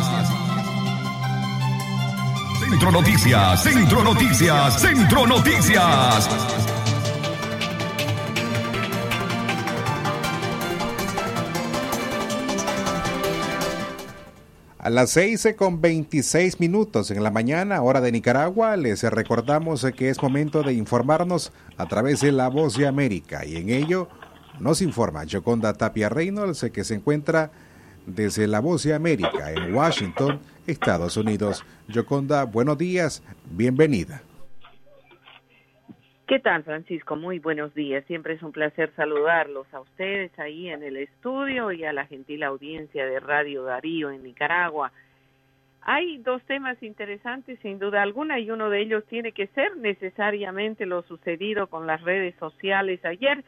Centro 2.70 2.92
Noticias, 2.92 3.64
Centro 3.64 4.04
Noticias, 4.04 4.82
Centro 4.82 5.28
Noticias. 5.28 6.83
A 14.84 14.90
las 14.90 15.12
6 15.12 15.56
con 15.56 15.80
26 15.80 16.60
minutos 16.60 17.10
en 17.10 17.24
la 17.24 17.32
mañana, 17.32 17.82
hora 17.82 18.02
de 18.02 18.12
Nicaragua, 18.12 18.76
les 18.76 19.02
recordamos 19.04 19.88
que 19.96 20.10
es 20.10 20.22
momento 20.22 20.62
de 20.62 20.74
informarnos 20.74 21.54
a 21.78 21.86
través 21.86 22.20
de 22.20 22.34
La 22.34 22.50
Voz 22.50 22.76
de 22.76 22.86
América 22.86 23.46
y 23.46 23.56
en 23.56 23.70
ello 23.70 24.10
nos 24.60 24.82
informa 24.82 25.24
Joconda 25.26 25.72
Tapia 25.72 26.10
Reynolds 26.10 26.70
que 26.74 26.84
se 26.84 26.96
encuentra 26.96 27.50
desde 28.06 28.46
La 28.46 28.60
Voz 28.60 28.84
de 28.84 28.94
América 28.94 29.54
en 29.54 29.74
Washington, 29.74 30.42
Estados 30.68 31.16
Unidos. 31.16 31.64
Yoconda, 31.88 32.44
buenos 32.44 32.78
días, 32.78 33.24
bienvenida. 33.52 34.22
¿Qué 36.34 36.40
tal, 36.40 36.64
Francisco? 36.64 37.16
Muy 37.16 37.38
buenos 37.38 37.76
días. 37.76 38.04
Siempre 38.06 38.34
es 38.34 38.42
un 38.42 38.52
placer 38.52 38.92
saludarlos 38.96 39.72
a 39.72 39.82
ustedes 39.82 40.32
ahí 40.40 40.68
en 40.68 40.82
el 40.82 40.98
estudio 40.98 41.72
y 41.72 41.84
a 41.84 41.94
la 41.94 42.08
gentil 42.08 42.42
audiencia 42.42 43.06
de 43.06 43.20
Radio 43.20 43.62
Darío 43.62 44.10
en 44.10 44.24
Nicaragua. 44.24 44.92
Hay 45.84 46.18
dos 46.18 46.42
temas 46.46 46.82
interesantes, 46.82 47.60
sin 47.62 47.78
duda 47.78 48.02
alguna, 48.02 48.40
y 48.40 48.50
uno 48.50 48.72
de 48.72 48.82
ellos 48.82 49.06
tiene 49.06 49.32
que 49.32 49.46
ser 49.46 49.78
necesariamente 49.78 50.88
lo 50.88 51.04
sucedido 51.04 51.68
con 51.68 51.86
las 51.86 52.02
redes 52.02 52.34
sociales 52.40 53.06
ayer. 53.06 53.44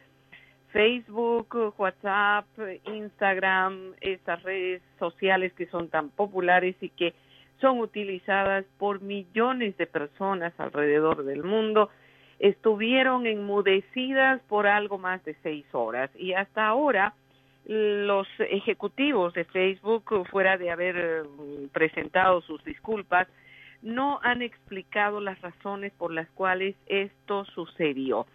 Facebook, 0.70 1.74
WhatsApp, 1.76 2.46
Instagram, 2.84 3.94
estas 4.00 4.44
redes 4.44 4.80
sociales 5.00 5.52
que 5.54 5.66
son 5.66 5.88
tan 5.88 6.10
populares 6.10 6.76
y 6.80 6.90
que 6.90 7.14
son 7.60 7.80
utilizadas 7.80 8.64
por 8.78 9.00
millones 9.00 9.76
de 9.76 9.88
personas 9.88 10.52
alrededor 10.60 11.24
del 11.24 11.42
mundo 11.42 11.90
estuvieron 12.38 13.26
enmudecidas 13.26 14.40
por 14.42 14.66
algo 14.66 14.98
más 14.98 15.24
de 15.24 15.34
seis 15.42 15.64
horas 15.72 16.10
y 16.16 16.34
hasta 16.34 16.66
ahora 16.66 17.14
los 17.66 18.28
ejecutivos 18.38 19.34
de 19.34 19.44
Facebook, 19.44 20.26
fuera 20.30 20.56
de 20.56 20.70
haber 20.70 20.96
eh, 20.96 21.22
presentado 21.72 22.40
sus 22.42 22.62
disculpas, 22.64 23.26
no 23.82 24.20
han 24.22 24.42
explicado 24.42 25.20
las 25.20 25.40
razones 25.40 25.92
por 25.98 26.12
las 26.12 26.28
cuales 26.30 26.76
esto 26.86 27.44
sucedió. 27.46 28.26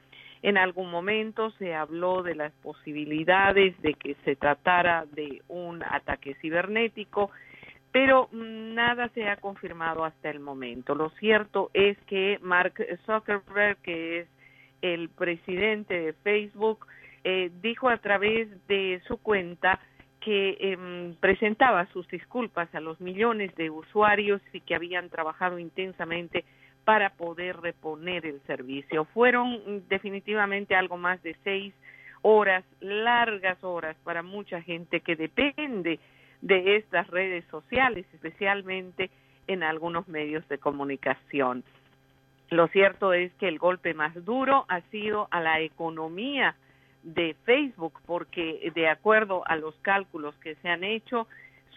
En 0.43 0.57
algún 0.57 0.89
momento 0.89 1.51
se 1.51 1.75
habló 1.75 2.23
de 2.23 2.35
las 2.35 2.51
posibilidades 2.63 3.79
de 3.81 3.93
que 3.93 4.15
se 4.25 4.35
tratara 4.35 5.05
de 5.11 5.41
un 5.47 5.83
ataque 5.83 6.35
cibernético, 6.41 7.31
pero 7.91 8.29
nada 8.31 9.09
se 9.09 9.27
ha 9.27 9.37
confirmado 9.37 10.05
hasta 10.05 10.29
el 10.29 10.39
momento. 10.39 10.95
Lo 10.95 11.09
cierto 11.11 11.69
es 11.73 11.97
que 12.07 12.39
Mark 12.41 12.73
Zuckerberg, 13.05 13.77
que 13.77 14.19
es 14.19 14.27
el 14.81 15.09
presidente 15.09 15.99
de 15.99 16.13
Facebook, 16.13 16.87
eh, 17.23 17.51
dijo 17.61 17.89
a 17.89 17.97
través 17.97 18.47
de 18.67 19.01
su 19.07 19.17
cuenta 19.17 19.79
que 20.21 20.57
em, 20.59 21.15
presentaba 21.15 21.87
sus 21.87 22.07
disculpas 22.07 22.73
a 22.73 22.79
los 22.79 23.01
millones 23.01 23.53
de 23.55 23.69
usuarios 23.69 24.41
y 24.53 24.61
que 24.61 24.75
habían 24.75 25.09
trabajado 25.09 25.59
intensamente 25.59 26.45
para 26.85 27.11
poder 27.11 27.59
reponer 27.59 28.25
el 28.25 28.39
servicio. 28.41 29.05
Fueron 29.05 29.83
definitivamente 29.89 30.75
algo 30.75 30.97
más 30.97 31.21
de 31.23 31.35
seis 31.43 31.73
horas, 32.21 32.63
largas 32.79 33.63
horas 33.63 33.95
para 34.03 34.21
mucha 34.21 34.61
gente 34.61 35.01
que 35.01 35.15
depende 35.15 35.99
de 36.41 36.77
estas 36.77 37.07
redes 37.07 37.45
sociales, 37.51 38.05
especialmente 38.13 39.09
en 39.47 39.63
algunos 39.63 40.07
medios 40.07 40.47
de 40.49 40.57
comunicación. 40.57 41.63
Lo 42.49 42.67
cierto 42.67 43.13
es 43.13 43.31
que 43.35 43.47
el 43.47 43.59
golpe 43.59 43.93
más 43.93 44.13
duro 44.25 44.65
ha 44.67 44.81
sido 44.91 45.27
a 45.31 45.39
la 45.39 45.61
economía 45.61 46.55
de 47.03 47.35
Facebook, 47.45 47.99
porque 48.05 48.71
de 48.75 48.89
acuerdo 48.89 49.43
a 49.47 49.55
los 49.55 49.75
cálculos 49.81 50.35
que 50.35 50.55
se 50.55 50.69
han 50.69 50.83
hecho, 50.83 51.27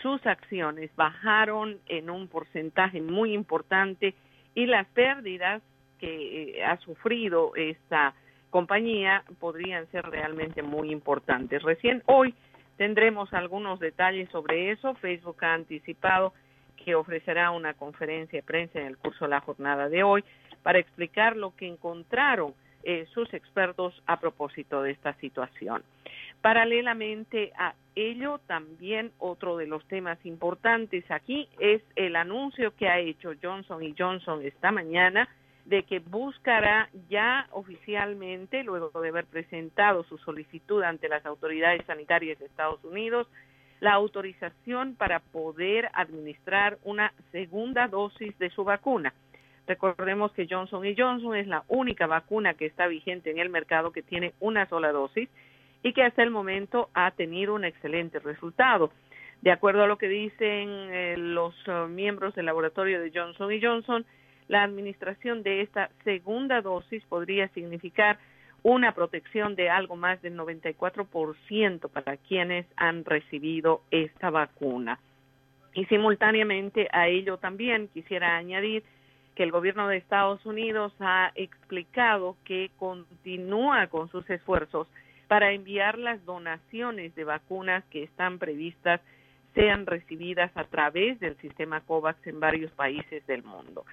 sus 0.02 0.24
acciones 0.26 0.90
bajaron 0.96 1.78
en 1.86 2.10
un 2.10 2.28
porcentaje 2.28 3.00
muy 3.00 3.32
importante 3.32 4.14
y 4.54 4.66
las 4.66 4.86
pérdidas 4.88 5.62
que 5.98 6.58
eh, 6.58 6.64
ha 6.64 6.76
sufrido 6.78 7.54
esta 7.56 8.14
compañía 8.50 9.24
podrían 9.40 9.86
ser 9.90 10.04
realmente 10.06 10.62
muy 10.62 10.90
importantes. 10.90 11.62
Recién 11.62 12.02
hoy 12.06 12.34
Tendremos 12.76 13.32
algunos 13.32 13.78
detalles 13.80 14.28
sobre 14.30 14.70
eso. 14.70 14.94
Facebook 14.94 15.44
ha 15.44 15.54
anticipado 15.54 16.32
que 16.76 16.94
ofrecerá 16.94 17.50
una 17.50 17.74
conferencia 17.74 18.38
de 18.38 18.42
prensa 18.42 18.80
en 18.80 18.86
el 18.86 18.98
curso 18.98 19.24
de 19.24 19.30
la 19.30 19.40
jornada 19.40 19.88
de 19.88 20.02
hoy 20.02 20.24
para 20.62 20.78
explicar 20.78 21.36
lo 21.36 21.54
que 21.54 21.66
encontraron 21.66 22.54
eh, 22.82 23.06
sus 23.14 23.32
expertos 23.32 23.94
a 24.06 24.20
propósito 24.20 24.82
de 24.82 24.90
esta 24.90 25.14
situación. 25.14 25.82
Paralelamente 26.42 27.52
a 27.56 27.74
ello, 27.94 28.38
también 28.46 29.12
otro 29.18 29.56
de 29.56 29.66
los 29.66 29.86
temas 29.88 30.18
importantes 30.26 31.10
aquí 31.10 31.48
es 31.58 31.80
el 31.96 32.16
anuncio 32.16 32.74
que 32.76 32.88
ha 32.88 32.98
hecho 32.98 33.32
Johnson 33.42 33.82
y 33.82 33.94
Johnson 33.96 34.42
esta 34.44 34.70
mañana 34.70 35.28
de 35.64 35.82
que 35.84 35.98
buscará 35.98 36.90
ya 37.08 37.46
oficialmente, 37.52 38.64
luego 38.64 38.90
de 39.00 39.08
haber 39.08 39.24
presentado 39.24 40.04
su 40.04 40.18
solicitud 40.18 40.82
ante 40.82 41.08
las 41.08 41.24
autoridades 41.24 41.84
sanitarias 41.86 42.38
de 42.38 42.46
Estados 42.46 42.82
Unidos, 42.84 43.26
la 43.80 43.92
autorización 43.92 44.94
para 44.94 45.20
poder 45.20 45.90
administrar 45.94 46.78
una 46.84 47.12
segunda 47.32 47.88
dosis 47.88 48.38
de 48.38 48.50
su 48.50 48.64
vacuna. 48.64 49.14
Recordemos 49.66 50.32
que 50.32 50.46
Johnson 50.48 50.84
Johnson 50.96 51.34
es 51.36 51.46
la 51.46 51.64
única 51.68 52.06
vacuna 52.06 52.54
que 52.54 52.66
está 52.66 52.86
vigente 52.86 53.30
en 53.30 53.38
el 53.38 53.48
mercado 53.48 53.92
que 53.92 54.02
tiene 54.02 54.34
una 54.40 54.66
sola 54.68 54.92
dosis 54.92 55.28
y 55.82 55.92
que 55.92 56.02
hasta 56.02 56.22
el 56.22 56.30
momento 56.30 56.90
ha 56.94 57.10
tenido 57.12 57.54
un 57.54 57.64
excelente 57.64 58.18
resultado. 58.18 58.90
De 59.40 59.50
acuerdo 59.50 59.84
a 59.84 59.86
lo 59.86 59.98
que 59.98 60.08
dicen 60.08 60.68
eh, 60.68 61.14
los 61.18 61.54
eh, 61.66 61.86
miembros 61.88 62.34
del 62.34 62.46
laboratorio 62.46 63.00
de 63.00 63.10
Johnson 63.14 63.50
Johnson, 63.60 64.06
la 64.48 64.62
administración 64.62 65.42
de 65.42 65.62
esta 65.62 65.90
segunda 66.04 66.60
dosis 66.60 67.04
podría 67.06 67.48
significar 67.48 68.18
una 68.62 68.92
protección 68.92 69.56
de 69.56 69.68
algo 69.68 69.94
más 69.94 70.20
del 70.22 70.36
94% 70.36 71.90
para 71.90 72.16
quienes 72.16 72.66
han 72.76 73.04
recibido 73.04 73.82
esta 73.90 74.30
vacuna. 74.30 74.98
Y 75.74 75.84
simultáneamente 75.86 76.88
a 76.92 77.08
ello 77.08 77.36
también 77.36 77.88
quisiera 77.88 78.36
añadir 78.36 78.82
que 79.34 79.42
el 79.42 79.50
gobierno 79.50 79.88
de 79.88 79.96
Estados 79.96 80.44
Unidos 80.46 80.94
ha 81.00 81.32
explicado 81.34 82.36
que 82.44 82.70
continúa 82.78 83.88
con 83.88 84.08
sus 84.08 84.28
esfuerzos 84.30 84.86
para 85.26 85.52
enviar 85.52 85.98
las 85.98 86.24
donaciones 86.24 87.14
de 87.14 87.24
vacunas 87.24 87.84
que 87.90 88.04
están 88.04 88.38
previstas 88.38 89.00
sean 89.54 89.86
recibidas 89.86 90.50
a 90.56 90.64
través 90.64 91.18
del 91.20 91.36
sistema 91.36 91.80
COVAX 91.80 92.26
en 92.26 92.40
varios 92.40 92.72
países 92.72 93.26
del 93.26 93.42
mundo. 93.42 93.84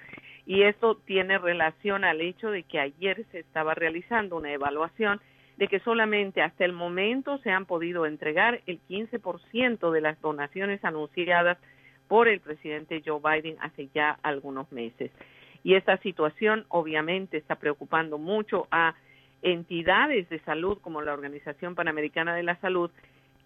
Y 0.46 0.62
esto 0.62 0.96
tiene 0.96 1.38
relación 1.38 2.04
al 2.04 2.20
hecho 2.20 2.50
de 2.50 2.64
que 2.64 2.80
ayer 2.80 3.24
se 3.30 3.40
estaba 3.40 3.74
realizando 3.74 4.36
una 4.36 4.52
evaluación 4.52 5.20
de 5.56 5.68
que 5.68 5.80
solamente 5.80 6.42
hasta 6.42 6.64
el 6.64 6.72
momento 6.72 7.38
se 7.38 7.50
han 7.50 7.66
podido 7.66 8.06
entregar 8.06 8.60
el 8.66 8.80
15% 8.88 9.90
de 9.90 10.00
las 10.00 10.20
donaciones 10.20 10.84
anunciadas 10.84 11.58
por 12.08 12.28
el 12.28 12.40
presidente 12.40 13.02
Joe 13.04 13.20
Biden 13.20 13.56
hace 13.60 13.88
ya 13.94 14.18
algunos 14.22 14.70
meses. 14.72 15.10
Y 15.62 15.74
esta 15.74 15.96
situación 15.98 16.64
obviamente 16.68 17.36
está 17.36 17.56
preocupando 17.56 18.18
mucho 18.18 18.66
a 18.70 18.94
entidades 19.42 20.28
de 20.28 20.40
salud 20.40 20.78
como 20.80 21.02
la 21.02 21.12
Organización 21.12 21.74
Panamericana 21.74 22.34
de 22.34 22.42
la 22.42 22.56
Salud 22.56 22.90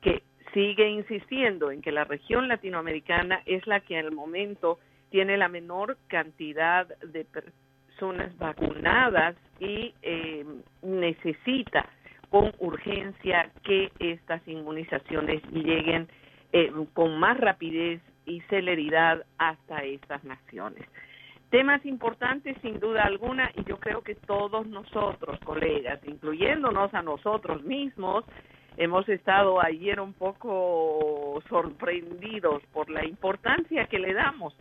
que 0.01 0.23
sigue 0.55 0.89
insistiendo 0.89 1.71
en 1.71 1.83
que 1.83 1.93
la 1.93 2.05
región 2.05 2.49
latinoamericana 2.49 3.43
es 3.47 3.67
la 3.67 3.81
que 3.81 3.99
al 3.99 4.13
momento 4.13 4.79
tiene 5.11 5.37
la 5.37 5.49
menor 5.49 5.97
cantidad 6.09 6.87
de 6.99 7.25
personas 7.25 8.37
vacunadas 8.38 9.37
y 9.61 9.95
eh, 10.03 10.45
necesita 10.83 11.88
con 12.31 12.53
urgencia 12.59 13.51
que 13.62 13.92
estas 13.99 14.47
inmunizaciones 14.47 15.42
lleguen 15.53 16.09
eh, 16.53 16.73
con 16.92 17.19
más 17.19 17.38
rapidez 17.38 18.01
y 18.27 18.40
celeridad 18.42 19.25
hasta 19.38 19.85
estas 19.85 20.23
naciones. 20.25 20.87
Temas 21.51 21.85
importantes 21.87 22.57
sin 22.61 22.81
duda 22.81 23.05
alguna 23.05 23.51
y 23.55 23.64
yo 23.64 23.79
creo 23.79 24.03
que 24.03 24.16
todos 24.16 24.66
nosotros, 24.66 25.38
colegas, 25.45 26.01
incluyéndonos 26.05 26.92
a 26.92 27.03
nosotros 27.03 27.62
mismos, 27.62 28.25
hemos 28.77 29.09
estado 29.09 29.62
ayer 29.62 30.01
un 30.01 30.12
poco 30.12 31.40
sorprendidos 31.49 32.62
por 32.73 32.90
la 32.90 33.07
importancia 33.07 33.87
que 33.87 34.01
le 34.01 34.12
damos 34.12 34.57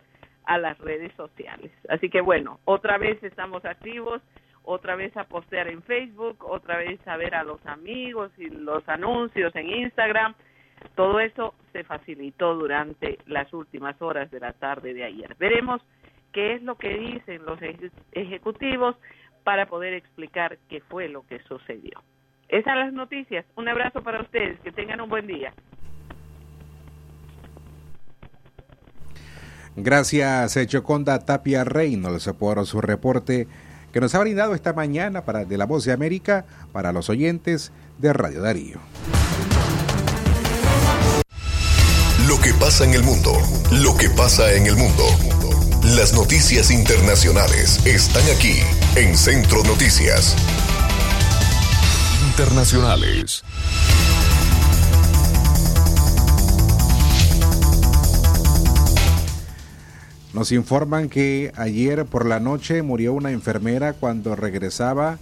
a 0.46 0.58
las 0.58 0.78
redes 0.80 1.12
sociales. 1.16 1.72
Así 1.90 2.10
que 2.10 2.22
bueno, 2.22 2.60
otra 2.66 2.98
vez 2.98 3.22
estamos 3.24 3.66
activos, 3.66 4.22
otra 4.64 4.96
vez 4.96 5.16
a 5.18 5.26
postear 5.26 5.68
en 5.68 5.84
Facebook, 5.84 6.44
otra 6.44 6.78
vez 6.78 7.00
a 7.08 7.18
ver 7.18 7.36
a 7.36 7.44
los 7.44 7.64
amigos 7.66 8.32
y 8.38 8.50
los 8.50 8.88
anuncios 8.90 9.56
en 9.56 9.70
Instagram. 9.70 10.34
Todo 10.96 11.20
eso 11.20 11.56
se 11.72 11.84
facilitó 11.84 12.56
durante 12.56 13.20
las 13.28 13.52
últimas 13.54 14.00
horas 14.02 14.30
de 14.32 14.40
la 14.40 14.54
tarde 14.54 14.94
de 14.94 15.04
ayer. 15.04 15.36
Veremos 15.40 15.82
qué 16.32 16.54
es 16.54 16.64
lo 16.64 16.76
que 16.76 16.98
dicen 16.98 17.46
los 17.46 17.60
ejecutivos 18.12 18.96
para 19.44 19.68
poder 19.68 19.94
explicar 19.94 20.58
qué 20.70 20.82
fue 20.82 21.08
lo 21.08 21.26
que 21.28 21.40
sucedió. 21.44 22.02
Esas 22.48 22.74
son 22.74 22.80
las 22.80 22.94
noticias. 22.94 23.46
Un 23.56 23.68
abrazo 23.68 24.04
para 24.04 24.22
ustedes. 24.22 24.60
Que 24.62 24.72
tengan 24.72 25.02
un 25.02 25.10
buen 25.10 25.28
día. 25.28 25.54
Gracias, 29.78 30.58
Choconda 30.68 31.20
Tapia 31.20 31.64
Reynolds, 31.64 32.30
por 32.40 32.66
su 32.66 32.80
reporte 32.82 33.48
que 33.92 34.00
nos 34.00 34.16
ha 34.16 34.20
brindado 34.20 34.56
esta 34.56 34.74
mañana 34.74 35.24
para 35.26 35.46
de 35.46 35.58
la 35.58 35.66
Voz 35.66 35.86
de 35.86 35.94
América 35.94 36.46
para 36.72 36.92
los 36.92 37.10
oyentes 37.10 37.72
de 37.98 38.14
Radio 38.14 38.42
Darío. 38.42 38.80
Lo 42.28 42.40
que 42.42 42.54
pasa 42.54 42.86
en 42.86 42.94
el 42.94 43.04
mundo. 43.04 43.32
Lo 43.72 43.96
que 43.96 44.10
pasa 44.10 44.54
en 44.54 44.66
el 44.66 44.76
mundo. 44.76 45.04
Las 45.96 46.14
noticias 46.14 46.72
internacionales 46.72 47.86
están 47.86 48.24
aquí 48.36 48.60
en 48.96 49.16
Centro 49.16 49.64
Noticias. 49.64 50.36
Internacionales. 52.28 53.35
Nos 60.36 60.52
informan 60.52 61.08
que 61.08 61.54
ayer 61.56 62.04
por 62.06 62.26
la 62.26 62.42
noche 62.42 62.82
murió 62.82 63.14
una 63.14 63.32
enfermera 63.32 63.94
cuando 63.94 64.36
regresaba 64.36 65.18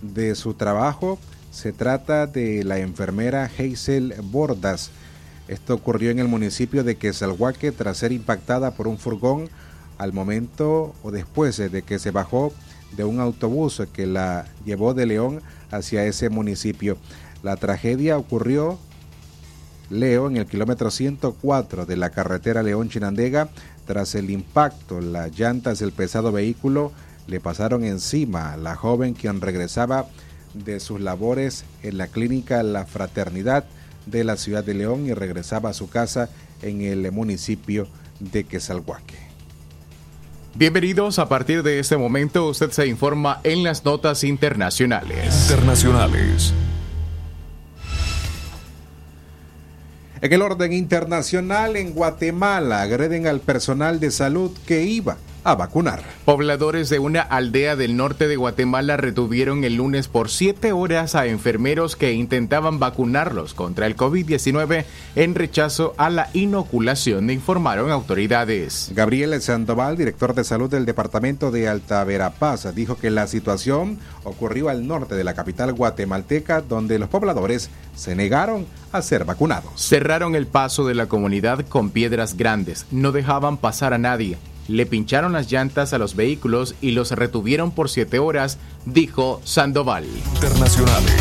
de 0.00 0.34
su 0.34 0.54
trabajo. 0.54 1.18
Se 1.50 1.74
trata 1.74 2.26
de 2.26 2.64
la 2.64 2.78
enfermera 2.78 3.44
Hazel 3.44 4.14
Bordas. 4.22 4.90
Esto 5.48 5.74
ocurrió 5.74 6.10
en 6.10 6.18
el 6.18 6.28
municipio 6.28 6.82
de 6.82 6.96
Quesalhuaque 6.96 7.72
tras 7.72 7.98
ser 7.98 8.12
impactada 8.12 8.70
por 8.70 8.88
un 8.88 8.96
furgón 8.96 9.50
al 9.98 10.14
momento 10.14 10.94
o 11.02 11.10
después 11.10 11.58
de 11.58 11.82
que 11.82 11.98
se 11.98 12.10
bajó 12.10 12.50
de 12.96 13.04
un 13.04 13.20
autobús 13.20 13.82
que 13.92 14.06
la 14.06 14.46
llevó 14.64 14.94
de 14.94 15.04
León 15.04 15.42
hacia 15.72 16.06
ese 16.06 16.30
municipio. 16.30 16.96
La 17.42 17.56
tragedia 17.56 18.16
ocurrió, 18.16 18.78
Leo, 19.90 20.30
en 20.30 20.38
el 20.38 20.46
kilómetro 20.46 20.90
104 20.90 21.84
de 21.84 21.96
la 21.98 22.08
carretera 22.08 22.62
León-Chinandega. 22.62 23.50
Tras 23.86 24.14
el 24.14 24.30
impacto, 24.30 25.00
las 25.00 25.38
llantas 25.38 25.78
del 25.78 25.92
pesado 25.92 26.32
vehículo 26.32 26.92
le 27.26 27.40
pasaron 27.40 27.84
encima 27.84 28.52
a 28.52 28.56
la 28.56 28.76
joven 28.76 29.14
quien 29.14 29.40
regresaba 29.40 30.06
de 30.54 30.80
sus 30.80 31.00
labores 31.00 31.64
en 31.82 31.98
la 31.98 32.06
clínica 32.06 32.62
La 32.62 32.86
Fraternidad 32.86 33.64
de 34.06 34.24
la 34.24 34.36
ciudad 34.36 34.64
de 34.64 34.74
León 34.74 35.06
y 35.06 35.14
regresaba 35.14 35.70
a 35.70 35.74
su 35.74 35.88
casa 35.88 36.28
en 36.62 36.82
el 36.82 37.10
municipio 37.12 37.88
de 38.20 38.44
Quesalhuaque. 38.44 39.24
Bienvenidos, 40.54 41.18
a 41.18 41.28
partir 41.28 41.64
de 41.64 41.80
este 41.80 41.96
momento 41.96 42.46
usted 42.46 42.70
se 42.70 42.86
informa 42.86 43.40
en 43.42 43.64
las 43.64 43.84
notas 43.84 44.22
internacionales. 44.22 45.48
Internacionales. 45.50 46.54
En 50.24 50.32
el 50.32 50.40
orden 50.40 50.72
internacional, 50.72 51.76
en 51.76 51.92
Guatemala 51.92 52.80
agreden 52.80 53.26
al 53.26 53.40
personal 53.40 54.00
de 54.00 54.10
salud 54.10 54.52
que 54.66 54.82
iba 54.82 55.18
a 55.44 55.54
vacunar. 55.54 56.02
Pobladores 56.24 56.88
de 56.88 56.98
una 56.98 57.20
aldea 57.20 57.76
del 57.76 57.96
norte 57.96 58.26
de 58.26 58.36
Guatemala 58.36 58.96
retuvieron 58.96 59.62
el 59.62 59.76
lunes 59.76 60.08
por 60.08 60.30
siete 60.30 60.72
horas 60.72 61.14
a 61.14 61.26
enfermeros 61.26 61.96
que 61.96 62.14
intentaban 62.14 62.78
vacunarlos 62.78 63.52
contra 63.52 63.86
el 63.86 63.96
COVID-19 63.96 64.84
en 65.16 65.34
rechazo 65.34 65.94
a 65.98 66.08
la 66.08 66.30
inoculación, 66.32 67.30
informaron 67.30 67.90
autoridades. 67.90 68.90
Gabriel 68.94 69.40
Sandoval, 69.42 69.96
director 69.96 70.34
de 70.34 70.44
salud 70.44 70.70
del 70.70 70.86
departamento 70.86 71.50
de 71.50 71.68
Alta 71.68 72.02
Verapaz, 72.04 72.74
dijo 72.74 72.96
que 72.96 73.10
la 73.10 73.26
situación 73.26 73.98
ocurrió 74.24 74.70
al 74.70 74.86
norte 74.86 75.14
de 75.14 75.24
la 75.24 75.34
capital 75.34 75.74
guatemalteca, 75.74 76.62
donde 76.62 76.98
los 76.98 77.10
pobladores 77.10 77.68
se 77.94 78.14
negaron 78.14 78.66
a 78.92 79.02
ser 79.02 79.24
vacunados. 79.24 79.72
Cerraron 79.76 80.34
el 80.34 80.46
paso 80.46 80.86
de 80.86 80.94
la 80.94 81.06
comunidad 81.06 81.66
con 81.68 81.90
piedras 81.90 82.36
grandes, 82.36 82.86
no 82.90 83.12
dejaban 83.12 83.58
pasar 83.58 83.92
a 83.92 83.98
nadie 83.98 84.38
le 84.68 84.86
pincharon 84.86 85.32
las 85.32 85.50
llantas 85.50 85.92
a 85.92 85.98
los 85.98 86.16
vehículos 86.16 86.74
y 86.80 86.92
los 86.92 87.10
retuvieron 87.10 87.70
por 87.70 87.90
siete 87.90 88.18
horas, 88.18 88.58
dijo 88.84 89.40
Sandoval. 89.44 90.06
Internacionales. 90.34 91.14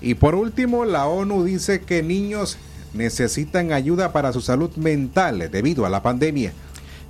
Y 0.00 0.14
por 0.14 0.34
último, 0.34 0.84
la 0.84 1.06
ONU 1.06 1.44
dice 1.44 1.80
que 1.80 2.02
niños 2.02 2.58
necesitan 2.92 3.72
ayuda 3.72 4.12
para 4.12 4.32
su 4.32 4.40
salud 4.40 4.70
mental 4.76 5.48
debido 5.50 5.86
a 5.86 5.90
la 5.90 6.02
pandemia. 6.02 6.52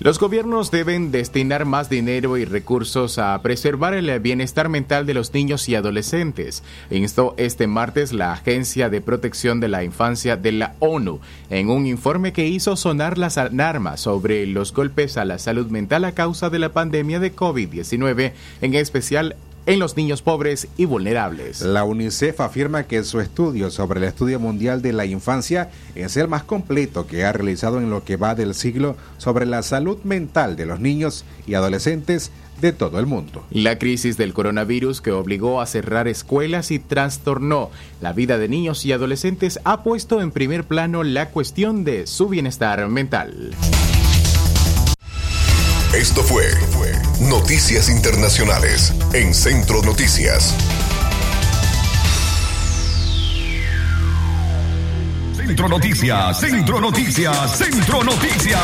Los 0.00 0.18
gobiernos 0.18 0.72
deben 0.72 1.12
destinar 1.12 1.66
más 1.66 1.88
dinero 1.88 2.36
y 2.36 2.44
recursos 2.44 3.16
a 3.18 3.40
preservar 3.42 3.94
el 3.94 4.18
bienestar 4.18 4.68
mental 4.68 5.06
de 5.06 5.14
los 5.14 5.32
niños 5.32 5.68
y 5.68 5.76
adolescentes, 5.76 6.64
instó 6.90 7.34
este 7.36 7.68
martes 7.68 8.12
la 8.12 8.32
Agencia 8.32 8.90
de 8.90 9.00
Protección 9.00 9.60
de 9.60 9.68
la 9.68 9.84
Infancia 9.84 10.36
de 10.36 10.50
la 10.50 10.74
ONU 10.80 11.20
en 11.48 11.70
un 11.70 11.86
informe 11.86 12.32
que 12.32 12.48
hizo 12.48 12.74
sonar 12.74 13.18
las 13.18 13.38
alarmas 13.38 14.00
sobre 14.00 14.46
los 14.46 14.72
golpes 14.72 15.16
a 15.16 15.24
la 15.24 15.38
salud 15.38 15.68
mental 15.68 16.04
a 16.04 16.12
causa 16.12 16.50
de 16.50 16.58
la 16.58 16.72
pandemia 16.72 17.20
de 17.20 17.34
COVID-19, 17.34 18.32
en 18.62 18.74
especial 18.74 19.36
en 19.66 19.78
los 19.78 19.96
niños 19.96 20.22
pobres 20.22 20.68
y 20.76 20.84
vulnerables. 20.84 21.60
La 21.60 21.84
UNICEF 21.84 22.40
afirma 22.40 22.84
que 22.84 23.02
su 23.04 23.20
estudio 23.20 23.70
sobre 23.70 24.00
el 24.00 24.04
Estudio 24.04 24.38
Mundial 24.40 24.82
de 24.82 24.92
la 24.92 25.06
Infancia 25.06 25.70
es 25.94 26.16
el 26.16 26.28
más 26.28 26.44
completo 26.44 27.06
que 27.06 27.24
ha 27.24 27.32
realizado 27.32 27.78
en 27.78 27.90
lo 27.90 28.04
que 28.04 28.16
va 28.16 28.34
del 28.34 28.54
siglo 28.54 28.96
sobre 29.18 29.46
la 29.46 29.62
salud 29.62 29.98
mental 30.04 30.56
de 30.56 30.66
los 30.66 30.80
niños 30.80 31.24
y 31.46 31.54
adolescentes 31.54 32.30
de 32.60 32.72
todo 32.72 32.98
el 32.98 33.06
mundo. 33.06 33.44
La 33.50 33.78
crisis 33.78 34.16
del 34.16 34.32
coronavirus 34.32 35.00
que 35.00 35.10
obligó 35.10 35.60
a 35.60 35.66
cerrar 35.66 36.08
escuelas 36.08 36.70
y 36.70 36.78
trastornó 36.78 37.70
la 38.00 38.12
vida 38.12 38.38
de 38.38 38.48
niños 38.48 38.84
y 38.84 38.92
adolescentes 38.92 39.60
ha 39.64 39.82
puesto 39.82 40.20
en 40.20 40.30
primer 40.30 40.64
plano 40.64 41.02
la 41.02 41.30
cuestión 41.30 41.84
de 41.84 42.06
su 42.06 42.28
bienestar 42.28 42.86
mental. 42.88 43.54
Esto 45.96 46.24
fue 46.24 46.42
Noticias 47.20 47.88
Internacionales 47.88 48.92
en 49.12 49.32
Centro 49.32 49.80
Noticias. 49.80 50.52
Centro 55.36 55.68
Noticias, 55.68 56.40
Centro 56.40 56.80
Noticias, 56.80 57.56
Centro 57.56 58.02
Noticias. 58.02 58.60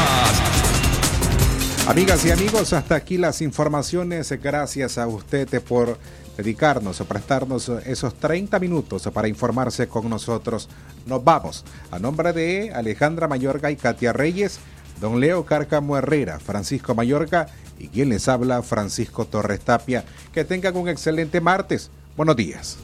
Amigas 1.87 2.25
y 2.25 2.33
amigos, 2.33 2.73
hasta 2.73 2.97
aquí 2.97 3.17
las 3.17 3.41
informaciones. 3.43 4.33
Gracias 4.43 4.99
a 4.99 5.07
usted 5.07 5.63
por 5.63 5.99
dedicarnos 6.37 7.01
o 7.01 7.05
prestarnos 7.05 7.69
esos 7.87 8.15
30 8.15 8.59
minutos 8.59 9.09
para 9.15 9.29
informarse 9.29 9.87
con 9.87 10.11
nosotros. 10.11 10.69
Nos 11.07 11.23
vamos. 11.23 11.65
A 11.93 12.01
nombre 12.01 12.33
de 12.33 12.73
Alejandra 12.75 13.29
Mayorga 13.29 13.71
y 13.71 13.77
Katia 13.77 14.13
Reyes, 14.13 14.59
don 15.01 15.21
Leo 15.21 15.45
Cárcamo 15.45 15.97
Herrera, 15.97 16.39
Francisco 16.39 16.95
Mayorga 16.95 17.49
y 17.79 17.89
quien 17.89 18.11
les 18.11 18.29
habla, 18.29 18.63
Francisco 18.63 19.25
Torres 19.25 19.61
Tapia. 19.61 20.05
Que 20.33 20.45
tengan 20.45 20.77
un 20.77 20.89
excelente 20.89 21.41
martes. 21.41 21.91
Buenos 22.17 22.37
días. 22.37 22.79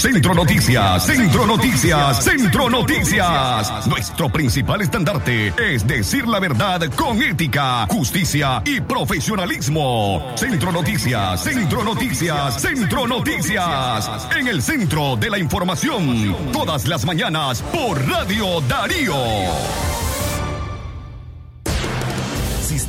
Centro 0.00 0.32
Noticias, 0.32 1.04
Centro 1.04 1.46
Noticias, 1.46 2.24
Centro 2.24 2.70
Noticias. 2.70 3.86
Nuestro 3.86 4.32
principal 4.32 4.80
estandarte 4.80 5.52
es 5.58 5.86
decir 5.86 6.26
la 6.26 6.40
verdad 6.40 6.80
con 6.96 7.20
ética, 7.20 7.86
justicia 7.86 8.62
y 8.64 8.80
profesionalismo. 8.80 10.32
Centro 10.36 10.72
Noticias, 10.72 11.42
Centro 11.42 11.84
Noticias, 11.84 12.62
Centro 12.62 13.06
Noticias. 13.06 14.28
En 14.34 14.48
el 14.48 14.62
centro 14.62 15.16
de 15.16 15.28
la 15.28 15.38
información, 15.38 16.34
todas 16.50 16.88
las 16.88 17.04
mañanas 17.04 17.60
por 17.60 18.02
Radio 18.08 18.62
Darío. 18.62 20.09